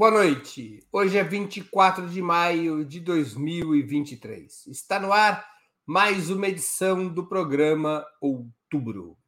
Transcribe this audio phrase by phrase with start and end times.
[0.00, 0.82] Boa noite.
[0.90, 4.66] Hoje é 24 de maio de 2023.
[4.68, 5.46] Está no ar
[5.86, 9.18] mais uma edição do programa Outubro.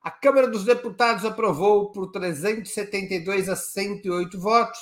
[0.00, 4.80] A Câmara dos Deputados aprovou por 372 a 108 votos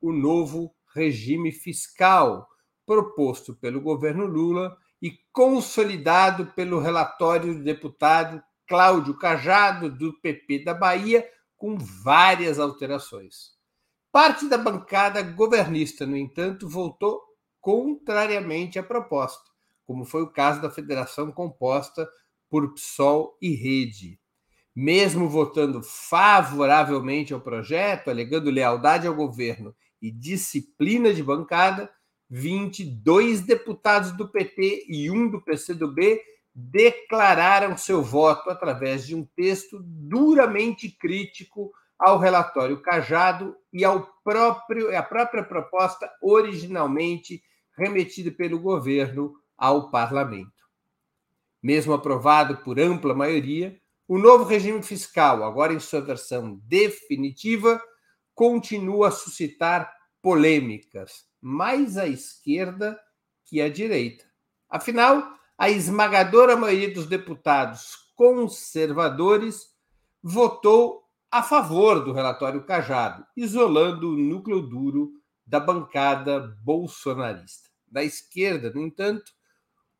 [0.00, 2.46] o novo regime fiscal
[2.86, 10.74] proposto pelo governo Lula e consolidado pelo relatório do deputado Cláudio Cajado, do PP da
[10.74, 13.55] Bahia, com várias alterações.
[14.16, 17.20] Parte da bancada governista, no entanto, votou
[17.60, 19.44] contrariamente à proposta,
[19.84, 22.08] como foi o caso da federação composta
[22.48, 24.18] por PSOL e Rede.
[24.74, 31.90] Mesmo votando favoravelmente ao projeto, alegando lealdade ao governo e disciplina de bancada,
[32.30, 36.22] 22 deputados do PT e um do PCdoB
[36.54, 44.96] declararam seu voto através de um texto duramente crítico ao relatório Cajado e ao próprio
[44.96, 47.42] à própria proposta originalmente
[47.76, 50.52] remetida pelo governo ao parlamento.
[51.62, 57.82] Mesmo aprovado por ampla maioria, o novo regime fiscal, agora em sua versão definitiva,
[58.34, 62.98] continua a suscitar polêmicas, mais à esquerda
[63.44, 64.24] que à direita.
[64.68, 69.68] Afinal, a esmagadora maioria dos deputados conservadores
[70.22, 75.12] votou a favor do relatório Cajado, isolando o núcleo duro
[75.46, 77.68] da bancada bolsonarista.
[77.86, 79.32] Da esquerda, no entanto,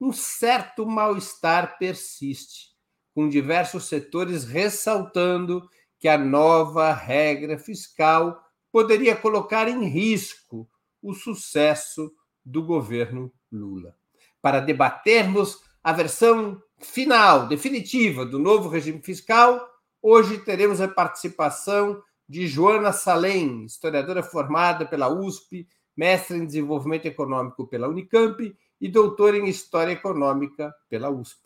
[0.00, 2.74] um certo mal-estar persiste,
[3.14, 8.38] com diversos setores ressaltando que a nova regra fiscal
[8.70, 10.68] poderia colocar em risco
[11.00, 12.12] o sucesso
[12.44, 13.96] do governo Lula
[14.42, 19.60] para debatermos a versão final, definitiva do novo regime fiscal,
[20.02, 27.66] hoje teremos a participação de Joana Salem, historiadora formada pela USP, mestre em desenvolvimento econômico
[27.66, 31.40] pela Unicamp e doutora em história econômica pela USP.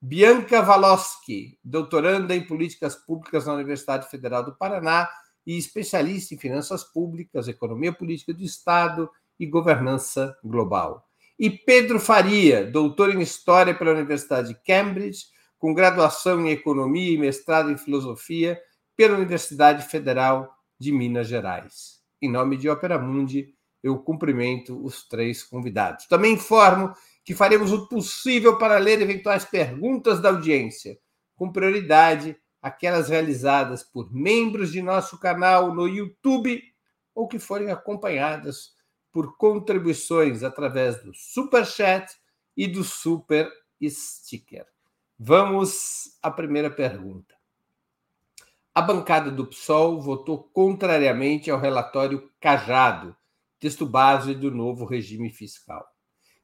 [0.00, 5.08] Bianca Valoski, doutoranda em políticas públicas na Universidade Federal do Paraná
[5.46, 11.06] e especialista em finanças públicas, economia política do Estado e governança global
[11.42, 15.24] e Pedro Faria, doutor em História pela Universidade de Cambridge,
[15.62, 18.60] com graduação em Economia e mestrado em Filosofia
[18.96, 22.00] pela Universidade Federal de Minas Gerais.
[22.20, 26.08] Em nome de Opera Mundi, eu cumprimento os três convidados.
[26.08, 26.92] Também informo
[27.24, 30.98] que faremos o possível para ler eventuais perguntas da audiência,
[31.36, 36.60] com prioridade aquelas realizadas por membros de nosso canal no YouTube
[37.14, 38.72] ou que forem acompanhadas
[39.12, 42.12] por contribuições através do Super Chat
[42.56, 43.48] e do Super
[43.80, 44.71] Sticker.
[45.24, 47.32] Vamos à primeira pergunta.
[48.74, 53.14] A bancada do PSOL votou contrariamente ao relatório Cajado,
[53.60, 55.86] texto base do novo regime fiscal.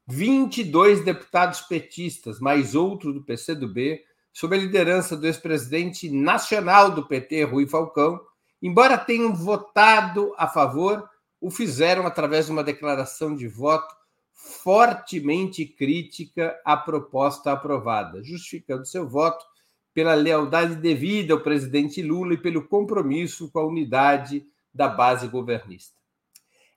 [0.07, 4.01] 22 deputados petistas, mais outro do PCdoB,
[4.31, 8.17] sob a liderança do ex-presidente nacional do PT, Rui Falcão,
[8.61, 11.05] embora tenham votado a favor,
[11.41, 13.93] o fizeram através de uma declaração de voto
[14.39, 19.45] fortemente crítica à proposta aprovada, justificando seu voto
[19.93, 25.99] pela lealdade devida ao presidente Lula e pelo compromisso com a unidade da base governista.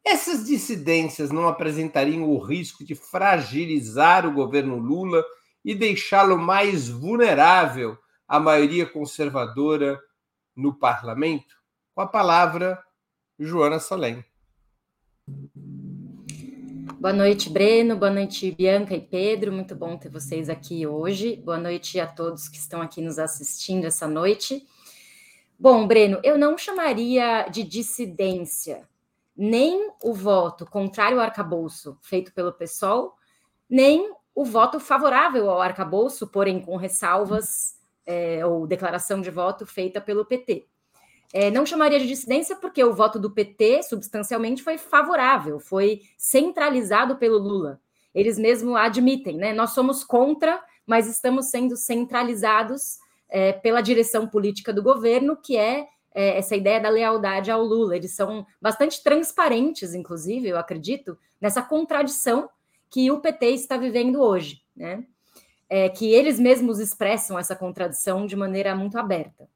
[0.04, 5.24] Essas dissidências não apresentariam o risco de fragilizar o governo Lula
[5.64, 7.96] e deixá-lo mais vulnerável
[8.26, 10.00] à maioria conservadora
[10.56, 11.54] no parlamento?
[11.94, 12.82] Com a palavra,
[13.38, 14.24] Joana Salem.
[17.02, 17.96] Boa noite, Breno.
[17.96, 19.50] Boa noite, Bianca e Pedro.
[19.50, 21.34] Muito bom ter vocês aqui hoje.
[21.34, 24.64] Boa noite a todos que estão aqui nos assistindo essa noite.
[25.58, 28.88] Bom, Breno, eu não chamaria de dissidência
[29.36, 33.16] nem o voto contrário ao arcabouço feito pelo PSOL,
[33.68, 40.00] nem o voto favorável ao arcabouço, porém com ressalvas é, ou declaração de voto feita
[40.00, 40.68] pelo PT.
[41.32, 47.16] É, não chamaria de dissidência porque o voto do PT substancialmente foi favorável, foi centralizado
[47.16, 47.80] pelo Lula.
[48.14, 49.54] Eles mesmo admitem, né?
[49.54, 52.98] Nós somos contra, mas estamos sendo centralizados
[53.30, 57.96] é, pela direção política do governo, que é, é essa ideia da lealdade ao Lula.
[57.96, 62.50] Eles são bastante transparentes, inclusive, eu acredito, nessa contradição
[62.90, 65.06] que o PT está vivendo hoje, né?
[65.66, 69.48] É, que eles mesmos expressam essa contradição de maneira muito aberta.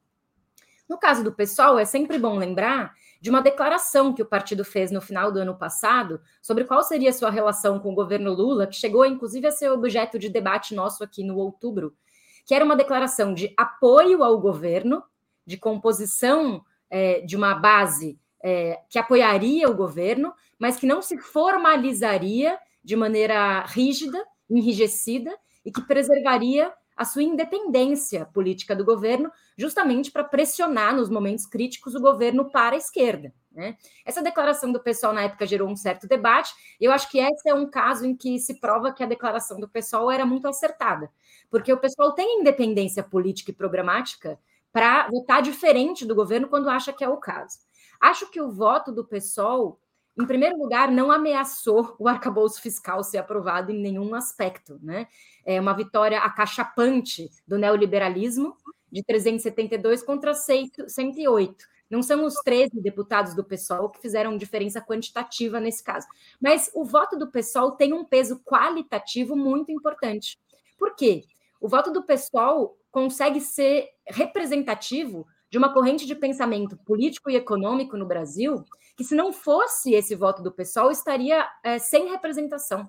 [0.88, 4.90] No caso do pessoal, é sempre bom lembrar de uma declaração que o partido fez
[4.90, 8.76] no final do ano passado sobre qual seria sua relação com o governo Lula, que
[8.76, 11.96] chegou inclusive a ser objeto de debate nosso aqui no outubro,
[12.44, 15.02] que era uma declaração de apoio ao governo,
[15.44, 21.18] de composição é, de uma base é, que apoiaria o governo, mas que não se
[21.18, 30.10] formalizaria de maneira rígida, enrijecida, e que preservaria a sua independência política do governo, justamente
[30.10, 33.32] para pressionar nos momentos críticos o governo para a esquerda.
[33.52, 33.76] Né?
[34.04, 37.54] Essa declaração do pessoal na época gerou um certo debate, eu acho que esse é
[37.54, 41.10] um caso em que se prova que a declaração do pessoal era muito acertada,
[41.50, 44.38] porque o pessoal tem independência política e programática
[44.72, 47.58] para votar diferente do governo quando acha que é o caso.
[48.00, 49.80] Acho que o voto do pessoal
[50.18, 54.78] em primeiro lugar, não ameaçou o arcabouço fiscal ser aprovado em nenhum aspecto.
[54.82, 55.06] Né?
[55.44, 58.56] É uma vitória acachapante do neoliberalismo,
[58.90, 61.64] de 372 contra 108.
[61.90, 66.06] Não são os 13 deputados do PSOL que fizeram diferença quantitativa nesse caso.
[66.40, 70.38] Mas o voto do PSOL tem um peso qualitativo muito importante.
[70.78, 71.24] Por quê?
[71.60, 77.96] O voto do PSOL consegue ser representativo de uma corrente de pensamento político e econômico
[77.96, 78.64] no Brasil
[78.96, 82.88] que, se não fosse esse voto do pessoal, estaria é, sem representação.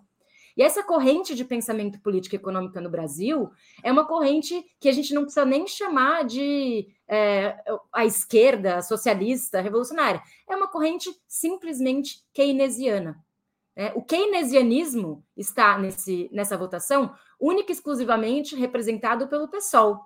[0.58, 3.52] E essa corrente de pensamento político e econômico no Brasil
[3.84, 7.56] é uma corrente que a gente não precisa nem chamar de é,
[7.94, 10.20] a esquerda socialista revolucionária.
[10.50, 13.24] É uma corrente simplesmente keynesiana.
[13.76, 20.00] É, o keynesianismo está nesse, nessa votação única e exclusivamente representado pelo PSOL.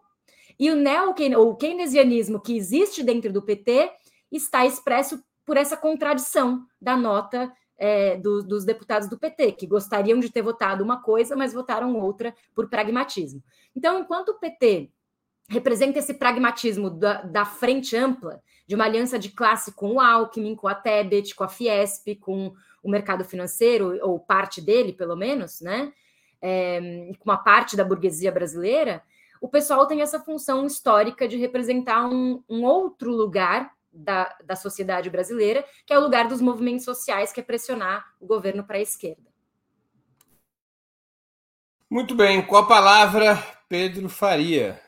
[0.59, 3.89] E o neo o keynesianismo que existe dentro do PT
[4.29, 10.17] está expresso por essa contradição da nota é, do, dos deputados do PT, que gostariam
[10.17, 13.43] de ter votado uma coisa, mas votaram outra por pragmatismo.
[13.75, 14.89] Então, enquanto o PT
[15.49, 20.55] representa esse pragmatismo da, da frente ampla, de uma aliança de classe com o Alckmin,
[20.55, 25.59] com a Tebet, com a Fiesp, com o mercado financeiro, ou parte dele, pelo menos,
[25.59, 25.91] né?
[26.41, 29.03] É, com uma parte da burguesia brasileira,
[29.41, 35.09] o pessoal tem essa função histórica de representar um, um outro lugar da, da sociedade
[35.09, 38.81] brasileira, que é o lugar dos movimentos sociais, que é pressionar o governo para a
[38.81, 39.31] esquerda.
[41.89, 43.35] Muito bem, com a palavra,
[43.67, 44.81] Pedro Faria.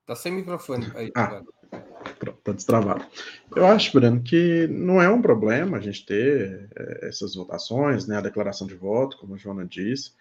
[0.00, 1.12] Está sem microfone aí.
[1.16, 1.42] Ah.
[2.18, 3.06] Pronto, tá destravado.
[3.54, 8.16] Eu acho, Breno, que não é um problema a gente ter é, essas votações, né,
[8.16, 10.12] a declaração de voto, como a Joana disse.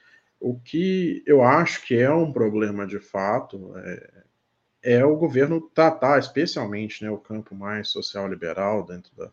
[0.41, 4.23] O que eu acho que é um problema de fato é,
[4.97, 9.29] é o governo tratar, especialmente né, o campo mais social-liberal dentro da,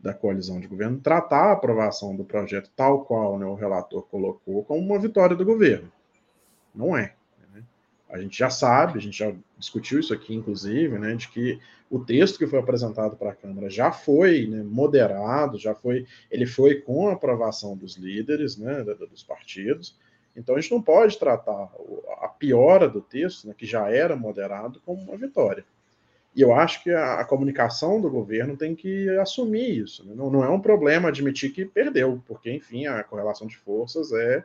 [0.00, 4.64] da coalizão de governo, tratar a aprovação do projeto tal qual né, o relator colocou
[4.64, 5.92] como uma vitória do governo.
[6.74, 7.14] Não é.
[8.08, 11.60] A gente já sabe, a gente já discutiu isso aqui, inclusive, né, de que
[11.90, 16.46] o texto que foi apresentado para a Câmara já foi né, moderado, já foi, ele
[16.46, 19.94] foi com a aprovação dos líderes, né, dos partidos.
[20.38, 21.68] Então a gente não pode tratar
[22.20, 25.64] a piora do texto, né, que já era moderado, como uma vitória.
[26.34, 30.06] E eu acho que a, a comunicação do governo tem que assumir isso.
[30.06, 30.14] Né?
[30.14, 34.44] Não, não é um problema admitir que perdeu, porque, enfim, a correlação de forças é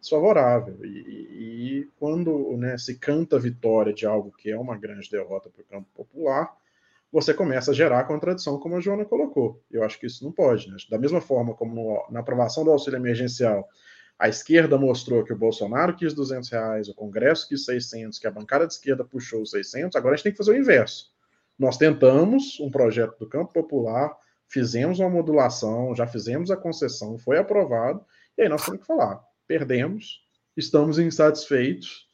[0.00, 0.76] desfavorável.
[0.84, 5.62] E, e, quando né, se canta vitória de algo que é uma grande derrota para
[5.62, 6.54] o campo popular,
[7.10, 9.60] você começa a gerar contradição, como a Joana colocou.
[9.70, 10.70] Eu acho que isso não pode.
[10.70, 10.76] Né?
[10.88, 13.68] Da mesma forma como no, na aprovação do auxílio emergencial,
[14.22, 18.30] a esquerda mostrou que o Bolsonaro quis 200 reais, o Congresso quis 600, que a
[18.30, 21.12] bancada de esquerda puxou 600, agora a gente tem que fazer o inverso.
[21.58, 27.36] Nós tentamos um projeto do campo popular, fizemos uma modulação, já fizemos a concessão, foi
[27.36, 28.04] aprovado,
[28.38, 30.20] e aí nós temos que falar perdemos,
[30.56, 32.06] estamos insatisfeitos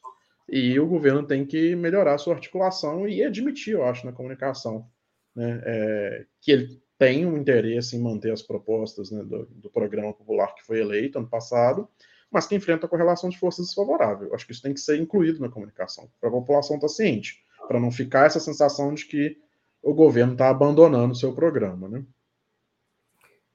[0.49, 4.89] e o governo tem que melhorar a sua articulação e admitir, eu acho, na comunicação,
[5.35, 10.13] né, é, que ele tem um interesse em manter as propostas né, do, do, programa
[10.13, 11.87] popular que foi eleito ano passado,
[12.29, 14.35] mas que enfrenta a correlação de forças desfavorável.
[14.35, 17.41] Acho que isso tem que ser incluído na comunicação, para a população estar tá ciente,
[17.69, 19.37] para não ficar essa sensação de que
[19.81, 21.87] o governo está abandonando o seu programa.
[21.87, 22.03] Né?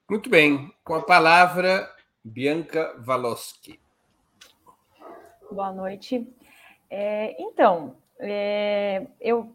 [0.08, 0.72] Muito bem.
[0.82, 3.78] Com a palavra, Bianca Valoski.
[5.52, 6.26] Boa noite.
[6.88, 9.54] É, então, é, eu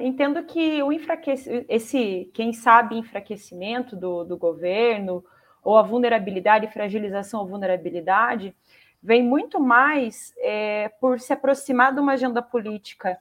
[0.00, 5.24] entendo que o enfraquecimento, esse, quem sabe, enfraquecimento do, do governo,
[5.62, 8.54] ou a vulnerabilidade, fragilização ou vulnerabilidade,
[9.02, 13.18] vem muito mais é, por se aproximar de uma agenda política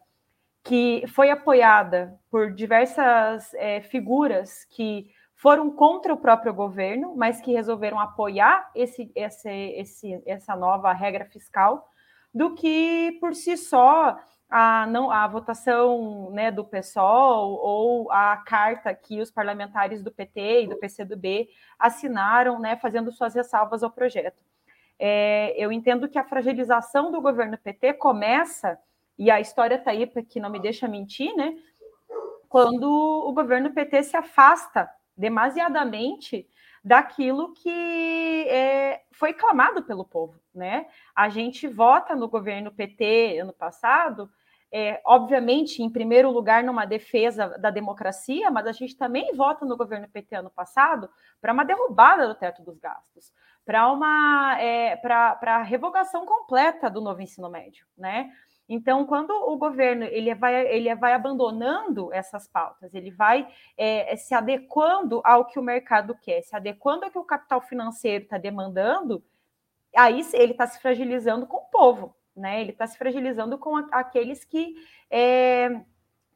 [0.64, 7.54] que foi apoiada por diversas é, figuras que foram contra o próprio governo, mas que
[7.54, 11.90] resolveram apoiar esse, esse, esse, essa nova regra fiscal,
[12.34, 18.94] do que por si só a, não, a votação né, do PSOL ou a carta
[18.94, 24.44] que os parlamentares do PT e do PCdoB assinaram, né, fazendo suas ressalvas ao projeto.
[24.98, 28.78] É, eu entendo que a fragilização do governo PT começa
[29.18, 31.56] e a história está aí para que não me deixa mentir, né?
[32.50, 36.48] Quando o governo PT se afasta demasiadamente
[36.84, 40.88] daquilo que é, foi clamado pelo povo, né?
[41.16, 44.30] A gente vota no governo PT ano passado,
[44.72, 49.76] é, obviamente, em primeiro lugar, numa defesa da democracia, mas a gente também vota no
[49.76, 51.10] governo PT ano passado
[51.42, 53.34] para uma derrubada do teto dos gastos,
[53.66, 58.32] para uma é, para revogação completa do novo ensino médio, né?
[58.72, 64.36] Então, quando o governo ele vai, ele vai abandonando essas pautas, ele vai é, se
[64.36, 69.24] adequando ao que o mercado quer, se adequando ao que o capital financeiro está demandando,
[69.98, 72.62] aí ele está se fragilizando com o povo, né?
[72.62, 74.76] Ele está se fragilizando com a, aqueles que
[75.10, 75.82] é,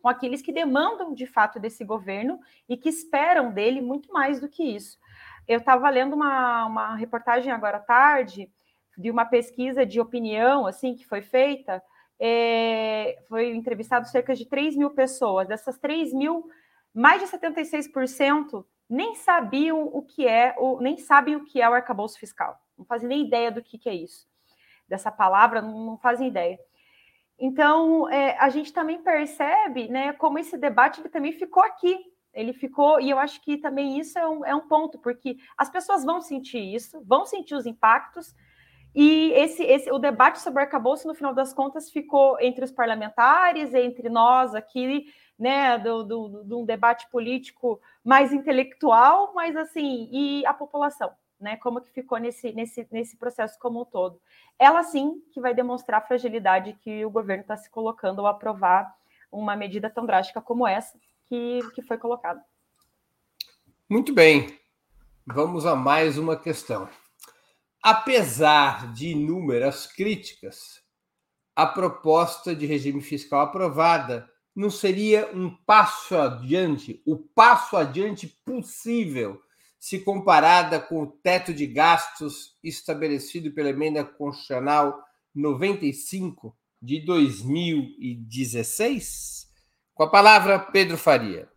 [0.02, 4.50] com aqueles que demandam de fato desse governo e que esperam dele muito mais do
[4.50, 5.00] que isso.
[5.48, 8.52] Eu estava lendo uma, uma reportagem agora à tarde
[8.98, 11.82] de uma pesquisa de opinião assim que foi feita
[12.20, 15.48] é, foi entrevistado cerca de 3 mil pessoas.
[15.48, 16.48] Dessas 3 mil,
[16.94, 21.74] mais de 76% nem sabiam o que é, o, nem sabem o que é o
[21.74, 22.58] arcabouço fiscal.
[22.78, 24.26] Não fazem nem ideia do que, que é isso.
[24.88, 26.60] Dessa palavra, não, não fazem ideia.
[27.40, 31.98] Então, é, a gente também percebe né, como esse debate ele também ficou aqui.
[32.34, 35.70] Ele ficou, e eu acho que também isso é um, é um ponto, porque as
[35.70, 38.34] pessoas vão sentir isso, vão sentir os impactos,
[38.96, 42.72] e esse, esse, o debate sobre o arcabouço, no final das contas, ficou entre os
[42.72, 45.06] parlamentares, entre nós aqui,
[45.38, 51.12] né, do, do, do um debate político mais intelectual, mas assim, e a população,
[51.44, 51.58] né?
[51.58, 54.20] Como que ficou nesse, nesse, nesse processo como um todo.
[54.58, 58.96] Ela sim que vai demonstrar a fragilidade que o governo está se colocando ao aprovar
[59.32, 62.44] uma medida tão drástica como essa que, que foi colocada.
[63.90, 64.60] Muito bem.
[65.26, 66.90] Vamos a mais uma questão.
[67.82, 70.82] Apesar de inúmeras críticas,
[71.56, 79.42] a proposta de regime fiscal aprovada não seria um passo adiante, o passo adiante possível,
[79.84, 85.04] se comparada com o teto de gastos estabelecido pela emenda constitucional
[85.36, 89.52] 95 de 2016?
[89.94, 91.50] Com a palavra, Pedro Faria.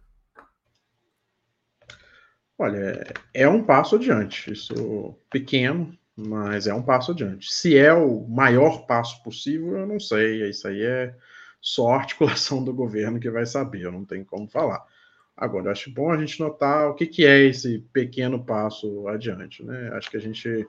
[2.58, 7.54] Olha, é um passo adiante, isso pequeno, mas é um passo adiante.
[7.54, 10.50] Se é o maior passo possível, eu não sei.
[10.50, 11.14] Isso aí é
[11.60, 14.84] só articulação do governo que vai saber, eu não tenho como falar.
[15.36, 19.62] Agora, acho bom a gente notar o que, que é esse pequeno passo adiante.
[19.62, 19.90] Né?
[19.92, 20.66] Acho que a gente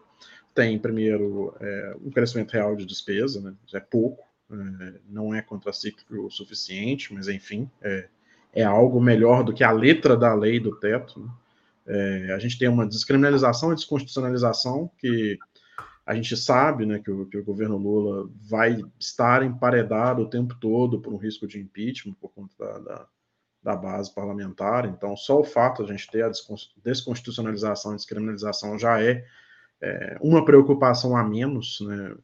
[0.54, 3.54] tem, primeiro, é, um crescimento real de despesa, né?
[3.74, 8.10] é pouco, é, não é contracíclico o suficiente, mas enfim, é,
[8.54, 11.20] é algo melhor do que a letra da lei do teto.
[11.20, 11.30] Né?
[11.88, 15.40] É, a gente tem uma descriminalização e desconstitucionalização que
[16.06, 20.56] a gente sabe né, que, o, que o governo Lula vai estar emparedado o tempo
[20.56, 23.08] todo por um risco de impeachment por conta da, da,
[23.64, 24.86] da base parlamentar.
[24.86, 26.32] Então, só o fato de a gente ter a
[26.84, 29.26] desconstitucionalização e descriminalização já é,
[29.82, 32.16] é uma preocupação a menos né,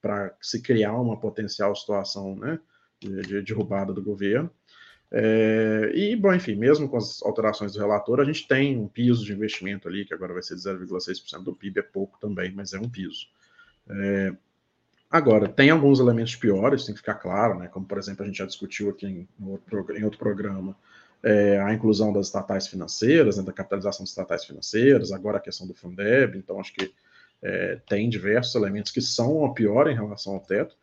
[0.00, 2.60] para se criar uma potencial situação né,
[3.00, 4.50] de, de derrubada do governo.
[5.10, 9.24] É, e, bom, enfim, mesmo com as alterações do relator, a gente tem um piso
[9.24, 12.72] de investimento ali, que agora vai ser de 0,6% do PIB, é pouco também, mas
[12.72, 13.28] é um piso.
[13.88, 14.34] É,
[15.14, 17.68] agora, tem alguns elementos piores, tem que ficar claro, né?
[17.68, 20.76] Como, por exemplo, a gente já discutiu aqui em, outro, em outro programa,
[21.22, 25.66] é, a inclusão das estatais financeiras, né, da capitalização das estatais financeiras, agora a questão
[25.68, 26.92] do Fundeb, então acho que
[27.40, 30.76] é, tem diversos elementos que são a pior em relação ao teto,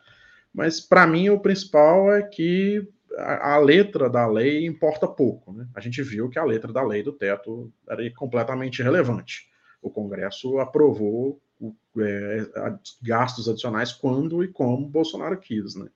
[0.53, 5.51] mas para mim o principal é que a, a, letra da lei importa pouco.
[5.51, 5.67] Né?
[5.75, 9.50] A gente viu que a letra da lei do teto era completamente irrelevante.
[9.81, 12.49] O Congresso aprovou o, é,
[13.01, 15.87] gastos adicionais quando e como Bolsonaro quis, né?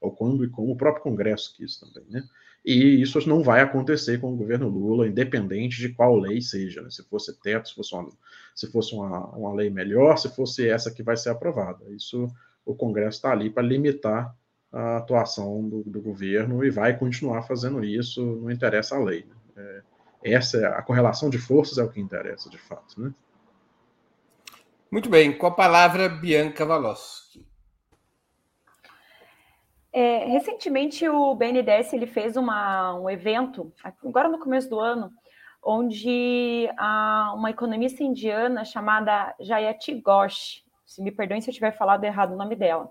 [0.00, 2.04] ou quando e como o próprio Congresso quis também.
[2.10, 2.22] Né?
[2.64, 6.82] E isso não vai acontecer com o governo Lula, independente de qual lei seja.
[6.82, 6.90] Né?
[6.90, 8.08] Se fosse teto, se fosse, uma,
[8.54, 11.84] se fosse uma, uma lei melhor, se fosse essa que vai ser aprovada.
[11.90, 12.28] Isso
[12.64, 14.34] o Congresso está ali para limitar
[14.72, 19.24] a atuação do, do, governo e vai continuar fazendo isso, não interessa a lei.
[19.24, 19.36] Né?
[19.56, 23.00] É, essa é a correlação de forças é o que interessa, de fato.
[23.00, 23.14] Né?
[24.94, 27.44] Muito bem, com a palavra, Bianca Valoschi.
[29.92, 33.72] É, recentemente o BNDES ele fez uma, um evento,
[34.04, 35.10] agora no começo do ano,
[35.60, 42.04] onde a, uma economista indiana chamada Jayati Ghosh, se me perdoem se eu tiver falado
[42.04, 42.88] errado o nome dela,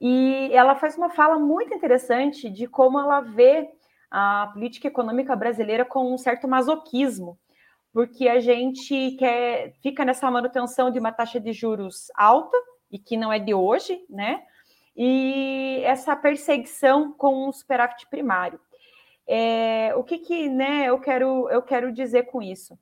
[0.00, 3.68] e ela faz uma fala muito interessante de como ela vê
[4.08, 7.36] a política econômica brasileira com um certo masoquismo,
[7.92, 12.56] porque a gente quer fica nessa manutenção de uma taxa de juros alta
[12.90, 14.42] e que não é de hoje, né?
[15.00, 18.58] e essa perseguição com o superávit primário.
[19.28, 22.76] É, o que, que né, eu, quero, eu quero dizer com isso?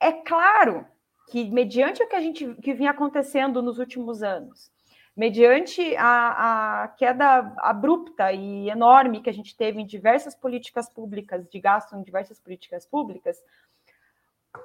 [0.00, 0.84] É claro
[1.30, 4.72] que, mediante o que a gente que vinha acontecendo nos últimos anos,
[5.16, 11.48] mediante a, a, queda abrupta e enorme que a gente teve em diversas políticas públicas,
[11.48, 13.38] de gasto em diversas políticas públicas,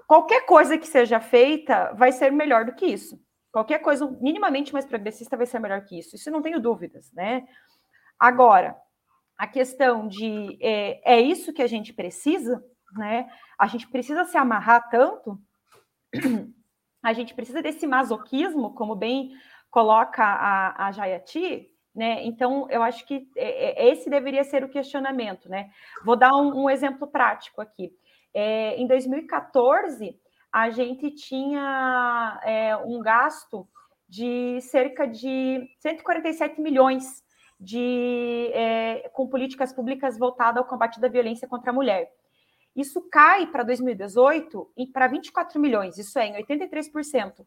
[0.07, 3.19] qualquer coisa que seja feita vai ser melhor do que isso.
[3.51, 6.15] Qualquer coisa minimamente mais progressista vai ser melhor que isso.
[6.15, 7.47] Isso não tenho dúvidas, né?
[8.19, 8.75] Agora,
[9.37, 12.63] a questão de é, é isso que a gente precisa,
[12.93, 13.29] né?
[13.57, 15.39] A gente precisa se amarrar tanto,
[17.01, 19.31] a gente precisa desse masoquismo, como bem
[19.69, 22.23] coloca a, a Jayati, né?
[22.25, 25.69] Então, eu acho que é, é, esse deveria ser o questionamento, né?
[26.05, 27.91] Vou dar um, um exemplo prático aqui.
[28.39, 30.15] É, em 2014,
[30.51, 33.67] a gente tinha é, um gasto
[34.07, 37.23] de cerca de 147 milhões
[37.59, 42.13] de, é, com políticas públicas voltadas ao combate da violência contra a mulher.
[42.75, 47.43] Isso cai para 2018 para 24 milhões, isso é, em 83%.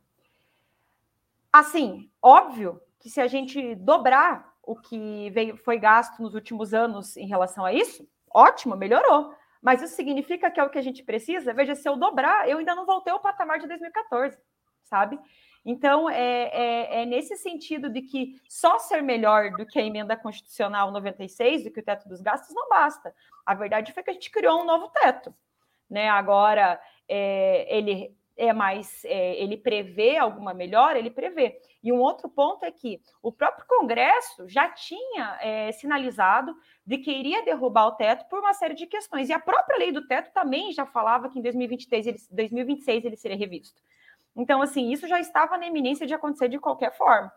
[1.53, 7.17] Assim, óbvio que se a gente dobrar o que veio, foi gasto nos últimos anos
[7.17, 9.39] em relação a isso, ótimo, melhorou.
[9.61, 11.53] Mas isso significa que é o que a gente precisa?
[11.53, 14.39] Veja, se eu dobrar, eu ainda não voltei ao patamar de 2014,
[14.85, 15.19] sabe?
[15.65, 20.17] Então, é, é, é, nesse sentido de que só ser melhor do que a emenda
[20.17, 23.15] constitucional 96, do que o teto dos gastos, não basta.
[23.45, 25.35] A verdade foi que a gente criou um novo teto.
[25.89, 26.09] Né?
[26.09, 31.61] Agora, é, ele é mais, é, ele prevê alguma melhora, ele prevê.
[31.83, 36.57] E um outro ponto é que o próprio Congresso já tinha é, sinalizado
[36.87, 39.29] de que iria derrubar o teto por uma série de questões.
[39.29, 43.17] E a própria lei do teto também já falava que em 2023, ele, 2026 ele
[43.17, 43.81] seria revisto.
[44.35, 47.31] Então, assim, isso já estava na iminência de acontecer de qualquer forma.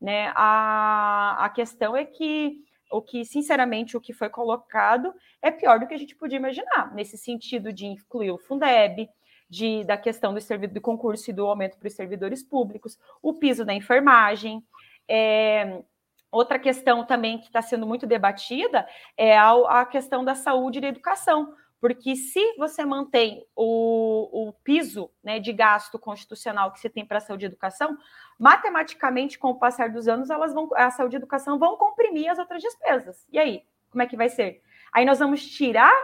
[0.00, 0.32] Né?
[0.36, 2.62] A, a questão é que
[2.92, 5.12] o que, sinceramente, o que foi colocado
[5.42, 9.08] é pior do que a gente podia imaginar, nesse sentido de incluir o Fundeb,
[9.48, 13.64] de, da questão do do concurso e do aumento para os servidores públicos, o piso
[13.64, 14.64] da enfermagem.
[15.08, 15.82] É,
[16.30, 20.80] outra questão também que está sendo muito debatida é a, a questão da saúde e
[20.80, 21.54] da educação,
[21.84, 27.18] porque se você mantém o, o piso né, de gasto constitucional que você tem para
[27.18, 27.98] a saúde e educação,
[28.38, 32.38] matematicamente, com o passar dos anos, elas vão, a saúde e educação vão comprimir as
[32.38, 33.26] outras despesas.
[33.30, 34.62] E aí, como é que vai ser?
[34.94, 35.94] Aí nós vamos tirar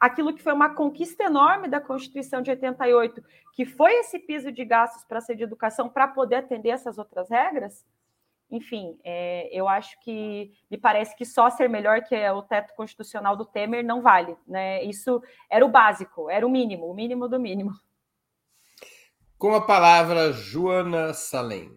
[0.00, 4.64] aquilo que foi uma conquista enorme da Constituição de 88, que foi esse piso de
[4.64, 7.84] gastos para a saúde e educação, para poder atender essas outras regras?
[8.50, 13.36] enfim, é, eu acho que me parece que só ser melhor que o teto constitucional
[13.36, 14.82] do Temer não vale, né?
[14.82, 17.72] Isso era o básico, era o mínimo, o mínimo do mínimo.
[19.38, 21.76] Com a palavra, Joana Salem.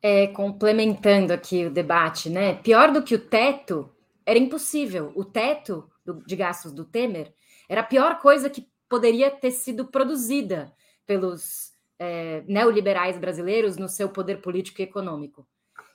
[0.00, 2.54] É, complementando aqui o debate, né?
[2.54, 3.92] Pior do que o teto,
[4.28, 5.10] era impossível.
[5.14, 7.32] O teto do, de gastos do Temer
[7.66, 10.70] era a pior coisa que poderia ter sido produzida
[11.06, 15.48] pelos é, neoliberais brasileiros no seu poder político e econômico.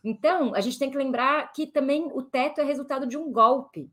[0.04, 3.92] Então, a gente tem que lembrar que também o teto é resultado de um golpe.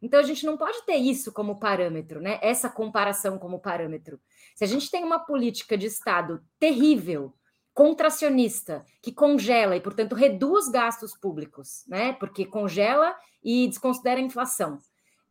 [0.00, 2.38] Então, a gente não pode ter isso como parâmetro, né?
[2.40, 4.18] Essa comparação como parâmetro.
[4.54, 7.34] Se a gente tem uma política de Estado terrível,
[7.74, 12.12] contracionista, que congela e, portanto, reduz gastos públicos, né?
[12.12, 14.78] Porque congela e desconsidera a inflação.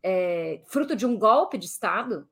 [0.02, 2.28] É, fruto de um golpe de Estado,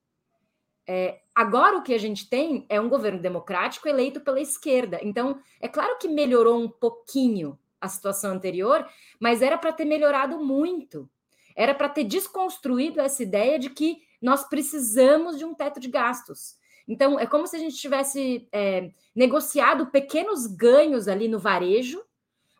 [0.87, 5.01] é, agora o que a gente tem é um governo democrático eleito pela esquerda.
[5.03, 8.87] Então, é claro que melhorou um pouquinho a situação anterior,
[9.19, 11.09] mas era para ter melhorado muito.
[11.57, 16.57] Era para ter desconstruído essa ideia de que nós precisamos de um teto de gastos.
[16.89, 22.03] Então, é como se a gente tivesse é, negociado pequenos ganhos ali no varejo,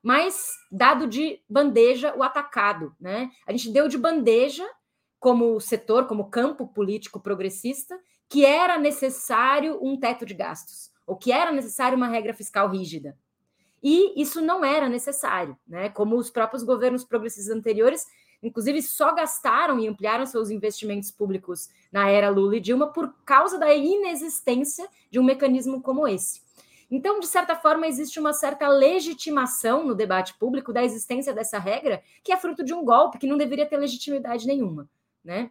[0.03, 2.95] mas dado de bandeja o atacado.
[3.01, 3.31] Né?
[3.47, 4.69] A gente deu de bandeja
[5.21, 11.31] como setor, como campo político progressista, que era necessário um teto de gastos, ou que
[11.31, 13.17] era necessário uma regra fiscal rígida.
[13.83, 15.89] E isso não era necessário, né?
[15.89, 18.07] Como os próprios governos progressistas anteriores,
[18.43, 23.59] inclusive, só gastaram e ampliaram seus investimentos públicos na era Lula e Dilma por causa
[23.59, 26.43] da inexistência de um mecanismo como esse.
[26.91, 32.03] Então, de certa forma, existe uma certa legitimação no debate público da existência dessa regra,
[32.23, 34.87] que é fruto de um golpe que não deveria ter legitimidade nenhuma,
[35.25, 35.51] né?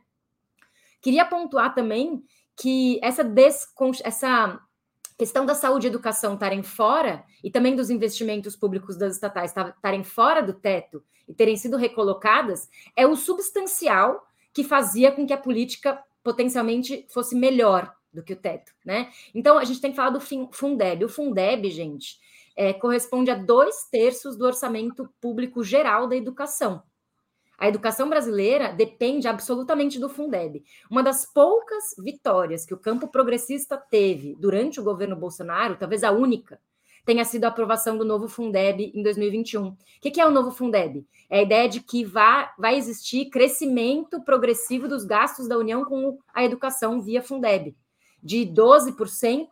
[1.01, 2.23] Queria pontuar também
[2.55, 3.23] que essa,
[4.03, 4.61] essa
[5.21, 10.03] questão da saúde e educação estarem fora, e também dos investimentos públicos das estatais estarem
[10.03, 15.37] fora do teto e terem sido recolocadas, é o substancial que fazia com que a
[15.37, 19.11] política potencialmente fosse melhor do que o teto, né?
[19.31, 21.05] Então a gente tem que falar do Fundeb.
[21.05, 22.17] O Fundeb, gente,
[22.55, 26.81] é, corresponde a dois terços do orçamento público geral da educação.
[27.61, 30.63] A educação brasileira depende absolutamente do Fundeb.
[30.89, 36.09] Uma das poucas vitórias que o campo progressista teve durante o governo Bolsonaro, talvez a
[36.09, 36.59] única,
[37.05, 39.67] tenha sido a aprovação do novo Fundeb em 2021.
[39.67, 41.05] O que é o novo Fundeb?
[41.29, 46.43] É a ideia de que vai, existir crescimento progressivo dos gastos da União com a
[46.43, 47.77] educação via Fundeb,
[48.23, 49.49] de 12%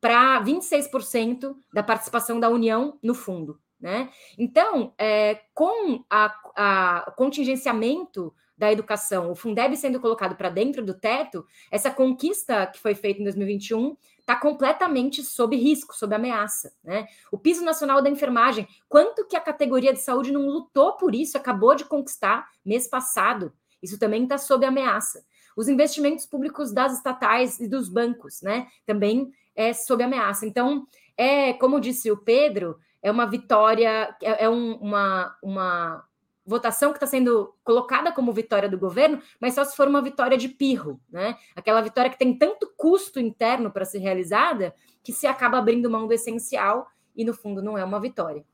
[0.00, 3.60] para 26% da participação da União no fundo.
[3.82, 4.08] Né?
[4.38, 11.44] Então, é, com a contingenciamento da educação, o Fundeb sendo colocado para dentro do teto,
[11.68, 16.72] essa conquista que foi feita em 2021 está completamente sob risco, sob ameaça.
[16.84, 17.08] Né?
[17.32, 21.36] O piso nacional da enfermagem, quanto que a categoria de saúde não lutou por isso,
[21.36, 25.24] acabou de conquistar mês passado, isso também está sob ameaça.
[25.56, 30.46] Os investimentos públicos das estatais e dos bancos, né, também é sob ameaça.
[30.46, 36.04] Então, é como disse o Pedro, é uma vitória, é, é um, uma, uma
[36.44, 40.36] votação que está sendo colocada como vitória do governo, mas só se for uma vitória
[40.36, 41.36] de pirro, né?
[41.54, 46.06] Aquela vitória que tem tanto custo interno para ser realizada que se acaba abrindo mão
[46.06, 48.44] do essencial e no fundo não é uma vitória.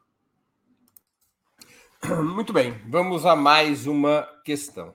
[2.22, 4.94] Muito bem, vamos a mais uma questão.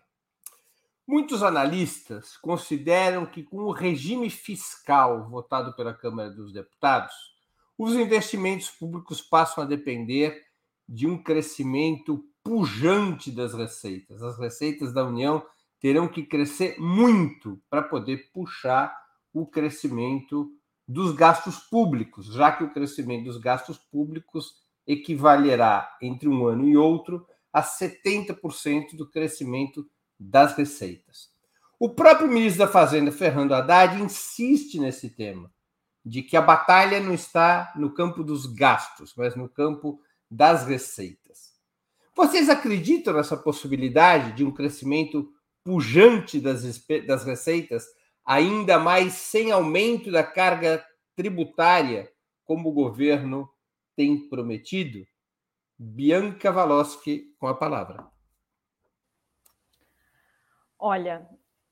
[1.06, 7.33] Muitos analistas consideram que com o regime fiscal votado pela Câmara dos Deputados,
[7.78, 10.44] os investimentos públicos passam a depender
[10.88, 14.22] de um crescimento pujante das receitas.
[14.22, 15.44] As receitas da União
[15.80, 18.96] terão que crescer muito para poder puxar
[19.34, 20.52] o crescimento
[20.88, 26.76] dos gastos públicos, já que o crescimento dos gastos públicos equivalerá entre um ano e
[26.76, 29.88] outro a 70% do crescimento
[30.20, 31.32] das receitas.
[31.80, 35.52] O próprio ministro da Fazenda, Fernando Haddad, insiste nesse tema,
[36.06, 41.54] de que a batalha não está no campo dos gastos, mas no campo das receitas.
[42.16, 45.32] Vocês acreditam nessa possibilidade de um crescimento
[45.64, 46.64] pujante das,
[47.08, 47.86] das receitas,
[48.26, 50.86] ainda mais sem aumento da carga
[51.16, 52.12] tributária,
[52.44, 53.50] como o governo
[53.96, 55.06] tem prometido?
[55.78, 58.06] Bianca Valoski com a palavra.
[60.78, 61.28] Olha,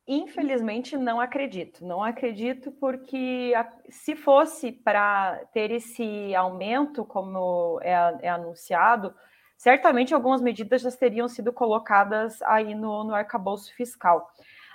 [0.08, 1.86] infelizmente não acredito.
[1.86, 3.54] Não acredito porque
[3.90, 9.14] se fosse para ter esse aumento, como é, é anunciado,
[9.58, 14.32] certamente algumas medidas já teriam sido colocadas aí no, no arcabouço fiscal.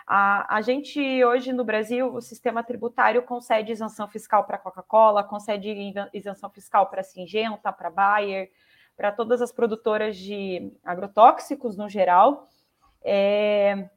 [0.07, 5.93] A, a gente hoje no Brasil, o sistema tributário concede isenção fiscal para Coca-Cola, concede
[6.15, 8.51] isenção fiscal para Singenta, para Bayer,
[8.97, 12.49] para todas as produtoras de agrotóxicos no geral.
[13.05, 13.91] É,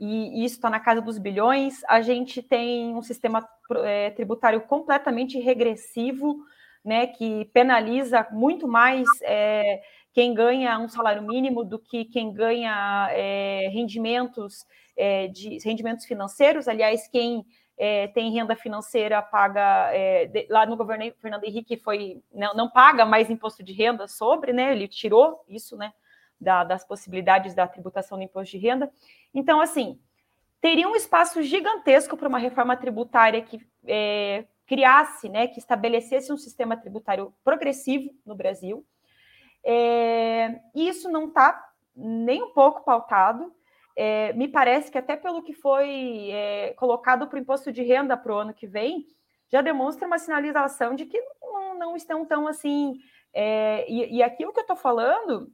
[0.00, 1.82] e isso está na casa dos bilhões.
[1.88, 3.48] A gente tem um sistema
[3.84, 6.38] é, tributário completamente regressivo
[6.84, 9.80] né, que penaliza muito mais é,
[10.12, 14.66] quem ganha um salário mínimo do que quem ganha é, rendimentos
[14.96, 16.68] é, de rendimentos financeiros.
[16.68, 17.44] Aliás, quem
[17.78, 22.68] é, tem renda financeira paga é, de, lá no governo Fernando Henrique foi não, não,
[22.68, 24.72] paga mais imposto de renda sobre, né?
[24.72, 25.92] Ele tirou isso, né?
[26.42, 28.90] Da, das possibilidades da tributação do imposto de renda.
[29.32, 29.98] Então, assim,
[30.60, 36.36] teria um espaço gigantesco para uma reforma tributária que é, criasse, né, que estabelecesse um
[36.36, 38.84] sistema tributário progressivo no Brasil.
[39.64, 43.54] É, isso não está nem um pouco pautado.
[43.94, 48.16] É, me parece que até pelo que foi é, colocado para o imposto de renda
[48.16, 49.06] para o ano que vem,
[49.50, 52.98] já demonstra uma sinalização de que não, não estão tão assim.
[53.34, 55.50] É, e, e, aquilo que eu estou falando,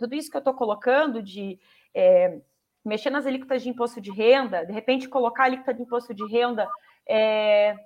[0.00, 1.58] tudo isso que eu estou colocando de
[1.94, 2.40] é,
[2.84, 6.26] mexer nas alíquotas de imposto de renda, de repente colocar a alíquota de imposto de
[6.26, 6.66] renda
[7.08, 7.76] é,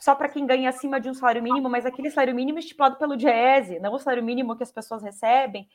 [0.00, 3.16] só para quem ganha acima de um salário mínimo, mas aquele salário mínimo estipulado pelo
[3.16, 5.68] DIEESE, não o salário mínimo que as pessoas recebem,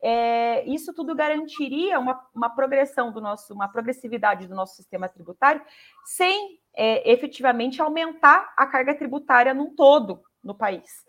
[0.00, 5.62] é, isso tudo garantiria uma, uma progressão do nosso, uma progressividade do nosso sistema tributário,
[6.04, 11.05] sem é, efetivamente aumentar a carga tributária num todo no país.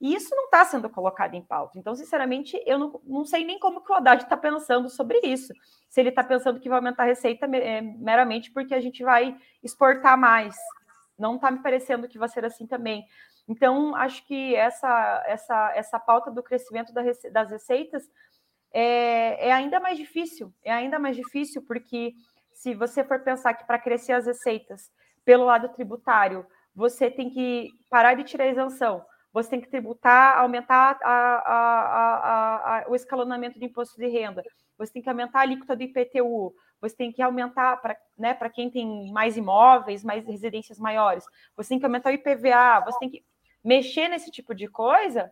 [0.00, 1.78] E isso não está sendo colocado em pauta.
[1.78, 5.52] Então, sinceramente, eu não, não sei nem como que o Haddad está pensando sobre isso.
[5.88, 9.36] Se ele está pensando que vai aumentar a receita é, meramente porque a gente vai
[9.62, 10.56] exportar mais
[11.20, 13.04] não está me parecendo que vai ser assim também.
[13.46, 18.02] Então, acho que essa, essa, essa pauta do crescimento das receitas
[18.72, 22.14] é, é ainda mais difícil, é ainda mais difícil, porque
[22.54, 24.90] se você for pensar que para crescer as receitas
[25.24, 30.98] pelo lado tributário, você tem que parar de tirar isenção, você tem que tributar, aumentar
[31.02, 34.42] a, a, a, o escalonamento do imposto de renda,
[34.76, 38.70] você tem que aumentar a alíquota do IPTU, você tem que aumentar para né, quem
[38.70, 41.24] tem mais imóveis, mais residências maiores,
[41.56, 43.24] você tem que aumentar o IPVA, você tem que.
[43.62, 45.30] mexer nesse tipo de coisa,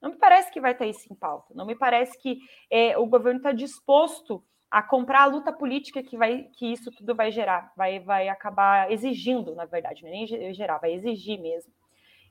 [0.00, 1.54] não me parece que vai estar isso em pauta.
[1.54, 2.38] Não me parece que
[2.70, 7.14] é, o governo está disposto a comprar a luta política que vai que isso tudo
[7.14, 11.72] vai gerar, vai, vai acabar exigindo, na verdade, não é nem gerar, vai exigir mesmo.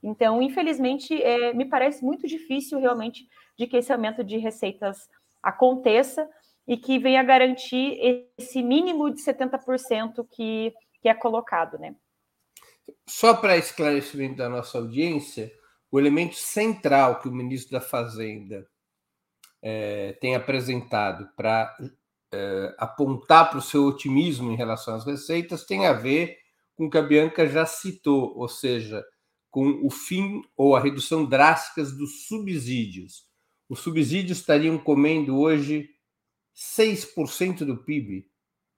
[0.03, 3.25] Então, infelizmente, é, me parece muito difícil realmente
[3.57, 5.07] de que esse aumento de receitas
[5.41, 6.29] aconteça
[6.67, 11.95] e que venha garantir esse mínimo de 70% que, que é colocado, né?
[13.07, 15.51] Só para esclarecimento da nossa audiência,
[15.89, 18.67] o elemento central que o ministro da Fazenda
[19.61, 21.73] é, tem apresentado para
[22.33, 26.37] é, apontar para o seu otimismo em relação às receitas tem a ver
[26.75, 29.03] com o que a Bianca já citou, ou seja,
[29.53, 33.27] com o fim ou a redução drásticas dos subsídios.
[33.69, 35.91] Os subsídios estariam comendo hoje
[36.55, 38.27] 6% do PIB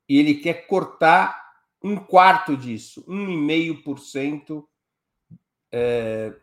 [0.10, 1.42] e ele quer cortar
[1.82, 4.66] um quarto disso, 1,5%
[5.72, 6.36] é,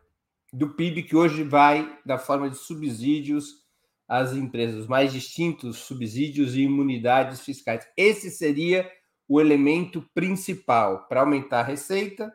[0.51, 3.63] do PIB que hoje vai da forma de subsídios
[4.09, 7.87] às empresas, mais distintos subsídios e imunidades fiscais.
[7.95, 8.91] Esse seria
[9.29, 12.33] o elemento principal para aumentar a receita,